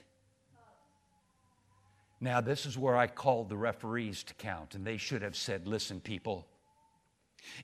Now, 2.20 2.40
this 2.40 2.66
is 2.66 2.78
where 2.78 2.96
I 2.96 3.08
called 3.08 3.48
the 3.48 3.56
referees 3.56 4.22
to 4.22 4.34
count, 4.34 4.76
and 4.76 4.86
they 4.86 4.96
should 4.96 5.22
have 5.22 5.34
said, 5.34 5.66
Listen, 5.66 5.98
people, 5.98 6.46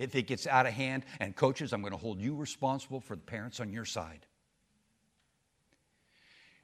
if 0.00 0.16
it 0.16 0.26
gets 0.26 0.48
out 0.48 0.66
of 0.66 0.72
hand, 0.72 1.04
and 1.20 1.36
coaches, 1.36 1.72
I'm 1.72 1.80
going 1.80 1.92
to 1.92 1.96
hold 1.96 2.20
you 2.20 2.34
responsible 2.34 2.98
for 3.00 3.14
the 3.14 3.22
parents 3.22 3.60
on 3.60 3.72
your 3.72 3.84
side. 3.84 4.26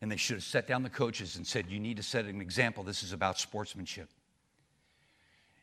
And 0.02 0.10
they 0.10 0.16
should 0.16 0.36
have 0.36 0.44
set 0.44 0.66
down 0.66 0.82
the 0.82 0.90
coaches 0.90 1.36
and 1.36 1.46
said, 1.46 1.70
You 1.70 1.78
need 1.78 1.96
to 1.96 2.02
set 2.02 2.26
an 2.26 2.40
example. 2.40 2.82
This 2.82 3.04
is 3.04 3.12
about 3.12 3.38
sportsmanship. 3.38 4.10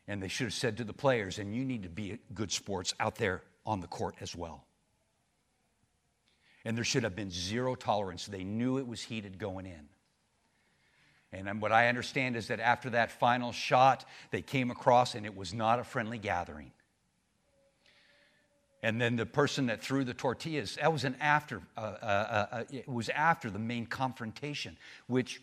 And 0.08 0.20
they 0.20 0.28
should 0.28 0.46
have 0.46 0.54
said 0.54 0.78
to 0.78 0.84
the 0.84 0.94
players, 0.94 1.38
And 1.38 1.54
you 1.54 1.62
need 1.62 1.82
to 1.82 1.90
be 1.90 2.18
good 2.34 2.50
sports 2.50 2.94
out 2.98 3.16
there 3.16 3.42
on 3.66 3.80
the 3.80 3.86
court 3.86 4.16
as 4.20 4.34
well. 4.34 4.64
And 6.64 6.74
there 6.74 6.84
should 6.84 7.04
have 7.04 7.14
been 7.14 7.30
zero 7.30 7.74
tolerance. 7.74 8.26
They 8.26 8.42
knew 8.42 8.78
it 8.78 8.88
was 8.88 9.02
heated 9.02 9.38
going 9.38 9.66
in. 9.66 9.88
And 11.32 11.60
what 11.62 11.70
I 11.70 11.88
understand 11.88 12.34
is 12.34 12.48
that 12.48 12.60
after 12.60 12.90
that 12.90 13.12
final 13.12 13.52
shot, 13.52 14.04
they 14.30 14.42
came 14.42 14.70
across 14.70 15.14
and 15.14 15.24
it 15.24 15.36
was 15.36 15.54
not 15.54 15.78
a 15.78 15.84
friendly 15.84 16.18
gathering. 16.18 16.72
And 18.82 19.00
then 19.00 19.16
the 19.16 19.26
person 19.26 19.66
that 19.66 19.82
threw 19.82 20.04
the 20.04 20.14
tortillas, 20.14 20.76
that 20.76 20.92
was 20.92 21.04
an 21.04 21.16
after, 21.20 21.60
uh, 21.76 21.80
uh, 21.80 21.84
uh, 22.02 22.46
uh 22.56 22.64
it 22.70 22.88
was 22.88 23.10
after 23.10 23.50
the 23.50 23.58
main 23.58 23.86
confrontation, 23.86 24.76
which 25.06 25.42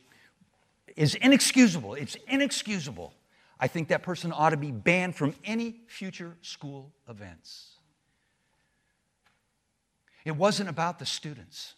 is 0.96 1.16
inexcusable. 1.16 1.94
It's 1.94 2.16
inexcusable. 2.28 3.14
I 3.60 3.68
think 3.68 3.90
that 3.90 4.04
person 4.04 4.32
ought 4.36 4.52
to 4.52 4.58
be 4.58 4.72
banned 4.72 5.16
from 5.16 5.36
any 5.44 5.82
future 5.88 6.36
school 6.42 6.92
events. 7.08 7.78
It 10.26 10.36
wasn't 10.36 10.70
about 10.70 11.00
the 11.00 11.06
students, 11.06 11.76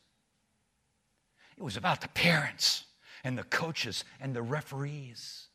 it 1.58 1.64
was 1.64 1.78
about 1.78 2.02
the 2.02 2.08
parents 2.10 2.86
and 3.24 3.38
the 3.38 3.44
coaches 3.44 4.06
and 4.22 4.34
the 4.34 4.42
referees. 4.42 5.48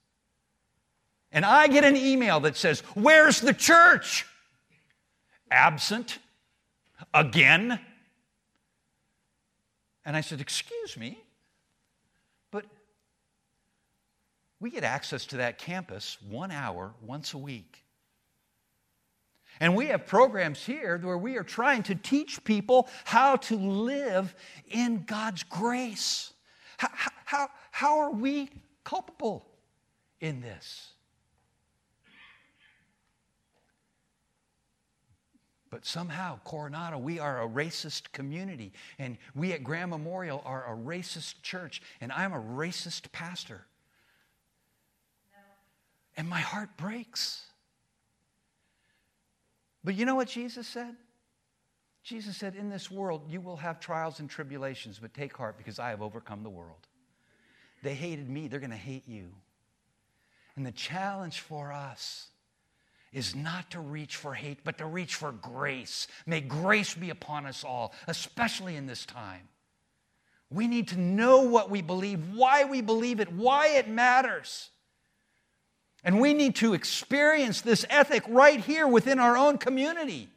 And 1.33 1.45
I 1.45 1.67
get 1.67 1.83
an 1.83 1.97
email 1.97 2.41
that 2.41 2.57
says, 2.57 2.81
Where's 2.95 3.41
the 3.41 3.55
church? 3.55 4.27
Absent 5.51 6.19
again. 7.13 7.79
And 10.05 10.17
I 10.17 10.21
said, 10.21 10.41
Excuse 10.41 10.97
me, 10.97 11.19
but 12.51 12.65
we 14.61 14.71
get 14.71 14.85
access 14.85 15.27
to 15.27 15.39
that 15.39 15.59
campus 15.59 16.19
one 16.29 16.51
hour 16.51 16.93
once 17.03 17.35
a 17.35 17.39
week. 17.39 17.85
And 19.61 19.77
we 19.77 19.87
have 19.87 20.07
programs 20.07 20.65
here 20.65 20.99
where 20.99 21.19
we 21.19 21.37
are 21.37 21.45
trying 21.45 21.85
to 21.85 21.95
teach 21.95 22.43
people 22.43 22.89
how 23.05 23.37
to 23.37 23.57
live 23.57 24.35
in 24.69 25.05
God's 25.05 25.45
grace. 25.45 26.33
How, 26.77 26.89
how, 27.25 27.49
how 27.71 27.99
are 28.01 28.11
we 28.11 28.51
culpable 28.83 29.47
in 30.21 30.41
this? 30.41 30.94
But 35.75 35.85
somehow, 35.85 36.39
Coronado, 36.45 36.99
we 36.99 37.19
are 37.19 37.43
a 37.43 37.49
racist 37.49 38.13
community. 38.13 38.73
And 38.97 39.19
we 39.35 39.55
at 39.55 39.65
Graham 39.65 39.91
Memorial 39.91 40.41
are 40.45 40.73
a 40.73 40.77
racist 40.77 41.43
church. 41.43 41.83
And 42.01 42.13
I'm 42.13 42.33
a 42.33 42.41
racist 42.41 43.11
pastor. 43.11 43.67
No. 45.33 45.41
And 46.17 46.29
my 46.29 46.39
heart 46.39 46.69
breaks. 46.77 47.43
But 49.83 49.97
you 49.97 50.07
know 50.07 50.15
what 50.15 50.29
Jesus 50.29 50.69
said? 50.69 50.95
Jesus 52.05 52.37
said, 52.37 52.55
In 52.55 52.69
this 52.69 52.89
world 52.89 53.23
you 53.29 53.41
will 53.41 53.57
have 53.57 53.81
trials 53.81 54.21
and 54.21 54.31
tribulations, 54.31 55.01
but 55.01 55.13
take 55.13 55.37
heart 55.37 55.59
because 55.59 55.81
I 55.81 55.91
have 55.91 56.03
overcome 56.03 56.45
the 56.45 56.51
world. 56.51 56.87
They 57.83 57.95
hated 57.95 58.31
me, 58.31 58.47
they're 58.47 58.61
going 58.61 58.71
to 58.71 58.77
hate 58.77 59.09
you. 59.09 59.33
And 60.55 60.65
the 60.65 60.71
challenge 60.71 61.41
for 61.41 61.73
us 61.73 62.29
is 63.15 63.35
not 63.35 63.71
to 63.71 63.81
reach 63.81 64.17
for 64.17 64.35
hate, 64.35 64.59
but 64.65 64.79
to 64.79 64.87
reach 64.87 65.15
for 65.15 65.33
grace. 65.33 66.09
May 66.27 66.41
grace 66.41 66.95
be 66.95 67.11
upon 67.11 67.47
us 67.47 67.65
all, 67.65 67.95
especially 68.09 68.75
in 68.77 68.87
this 68.87 69.07
time. 69.07 69.49
We 70.51 70.67
need 70.67 70.89
to 70.89 70.99
know 70.99 71.41
what 71.41 71.71
we 71.71 71.81
believe, 71.81 72.35
why 72.35 72.65
we 72.65 72.81
believe 72.81 73.21
it, 73.21 73.33
why 73.33 73.69
it 73.69 73.89
matters. 73.89 74.71
And 76.03 76.21
we 76.21 76.35
need 76.35 76.57
to 76.57 76.75
experience 76.75 77.61
this 77.61 77.87
ethic 77.89 78.25
right 78.29 78.61
here 78.61 78.87
within 78.87 79.19
our 79.19 79.37
own 79.37 79.59
community. 79.59 80.29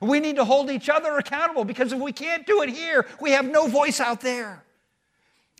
We 0.00 0.18
need 0.18 0.36
to 0.36 0.44
hold 0.44 0.70
each 0.70 0.88
other 0.88 1.16
accountable 1.16 1.64
because 1.64 1.92
if 1.92 2.00
we 2.00 2.12
can't 2.12 2.44
do 2.44 2.62
it 2.62 2.70
here, 2.70 3.06
we 3.20 3.30
have 3.32 3.46
no 3.46 3.68
voice 3.68 4.00
out 4.00 4.20
there. 4.20 4.64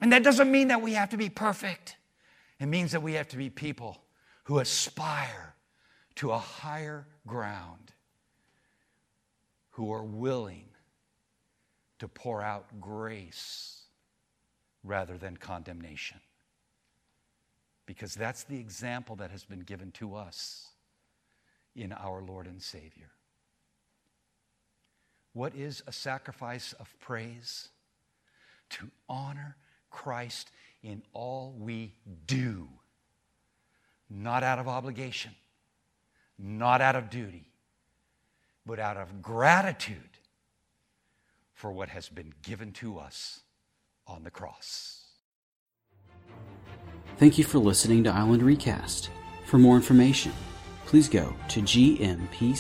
And 0.01 0.13
that 0.13 0.25
doesn't 0.25 0.51
mean 0.51 0.69
that 0.69 0.83
we 0.83 0.95
have 0.95 1.11
to 1.11 1.17
be 1.17 1.29
perfect, 1.29 1.97
it 2.59 2.67
means 2.67 2.93
that 2.93 3.03
we 3.03 3.13
have 3.15 3.29
to 3.29 3.37
be 3.37 3.51
people 3.51 3.99
who 4.45 4.59
aspire 4.59 5.52
to 6.23 6.31
a 6.31 6.39
higher 6.39 7.05
ground, 7.27 7.91
who 9.71 9.93
are 9.93 10.05
willing 10.05 10.67
to 11.99 12.07
pour 12.07 12.41
out 12.41 12.65
grace 12.81 13.81
rather 14.85 15.19
than 15.19 15.37
condemnation. 15.37 16.21
Because 17.87 18.15
that's 18.15 18.45
the 18.45 18.57
example 18.57 19.17
that 19.17 19.33
has 19.33 19.43
been 19.43 19.63
given 19.63 19.91
to 19.91 20.15
us 20.15 20.69
in 21.75 21.91
our 21.91 22.23
Lord 22.23 22.47
and 22.47 22.63
Savior. 22.63 23.11
What 25.33 25.57
is 25.57 25.83
a 25.89 25.93
sacrifice 25.93 26.73
of 26.75 26.95
praise? 27.01 27.71
To 28.71 28.93
honor 29.09 29.57
Christ 29.91 30.53
in 30.85 31.03
all 31.15 31.53
we 31.59 31.95
do, 32.27 32.69
not 34.09 34.45
out 34.45 34.61
of 34.61 34.69
obligation, 34.69 35.33
not 36.43 36.81
out 36.81 36.97
of 36.97 37.09
duty, 37.09 37.53
but 38.67 38.79
out 38.79 38.97
of 38.97 39.23
gratitude 39.23 39.97
for 41.55 41.71
what 41.71 41.89
has 41.91 42.09
been 42.09 42.35
given 42.43 42.73
to 42.73 42.99
us 42.99 43.41
on 44.07 44.25
the 44.25 44.31
cross. 44.31 45.05
Thank 47.19 47.39
you 47.39 47.45
for 47.45 47.59
listening 47.59 48.03
to 48.05 48.11
Island 48.11 48.43
Recast. 48.43 49.11
For 49.47 49.59
more 49.59 49.77
information, 49.77 50.33
please 50.87 51.09
go 51.09 51.35
to 51.49 51.61
gmpc.org. 51.61 52.57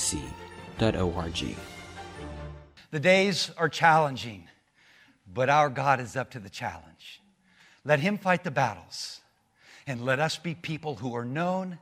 The 2.91 3.01
days 3.01 3.51
are 3.57 3.69
challenging, 3.69 4.49
but 5.27 5.49
our 5.49 5.69
God 5.71 5.99
is 5.99 6.15
up 6.15 6.31
to 6.33 6.39
the 6.39 6.51
challenge. 6.51 7.21
Let 7.85 8.01
Him 8.01 8.19
fight 8.19 8.45
the 8.45 8.51
battles, 8.51 9.21
and 9.87 10.05
let 10.05 10.21
us 10.21 10.37
be 10.39 10.55
people 10.55 10.97
who 10.97 11.17
are 11.17 11.25
known 11.25 11.79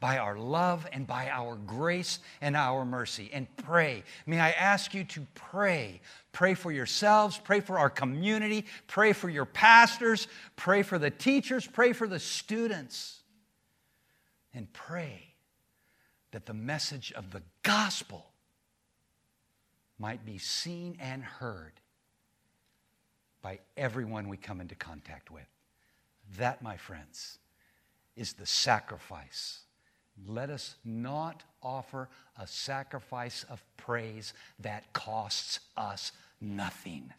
by 0.00 0.18
our 0.18 0.38
love 0.38 0.86
and 0.92 1.06
by 1.06 1.28
our 1.30 1.56
grace 1.56 2.18
and 2.40 2.56
our 2.56 2.84
mercy. 2.84 3.30
And 3.32 3.46
pray. 3.56 4.04
May 4.26 4.40
I 4.40 4.50
ask 4.50 4.94
you 4.94 5.04
to 5.04 5.26
pray. 5.34 6.00
Pray 6.32 6.54
for 6.54 6.70
yourselves, 6.70 7.40
pray 7.42 7.60
for 7.60 7.78
our 7.78 7.88
community, 7.88 8.66
pray 8.86 9.14
for 9.14 9.30
your 9.30 9.46
pastors, 9.46 10.28
pray 10.54 10.82
for 10.82 10.98
the 10.98 11.10
teachers, 11.10 11.66
pray 11.66 11.92
for 11.92 12.06
the 12.06 12.18
students. 12.18 13.20
And 14.52 14.70
pray 14.72 15.34
that 16.32 16.46
the 16.46 16.54
message 16.54 17.12
of 17.12 17.30
the 17.30 17.42
gospel 17.62 18.26
might 19.98 20.24
be 20.26 20.38
seen 20.38 20.96
and 21.00 21.22
heard 21.22 21.72
by 23.42 23.60
everyone 23.76 24.28
we 24.28 24.36
come 24.36 24.60
into 24.60 24.74
contact 24.74 25.30
with. 25.30 25.46
That, 26.36 26.62
my 26.62 26.76
friends, 26.76 27.38
is 28.16 28.32
the 28.32 28.46
sacrifice. 28.46 29.60
Let 30.26 30.50
us 30.50 30.76
not 30.84 31.42
offer 31.62 32.08
a 32.38 32.46
sacrifice 32.46 33.44
of 33.48 33.62
praise 33.76 34.32
that 34.60 34.92
costs 34.92 35.60
us 35.76 36.12
nothing. 36.40 37.12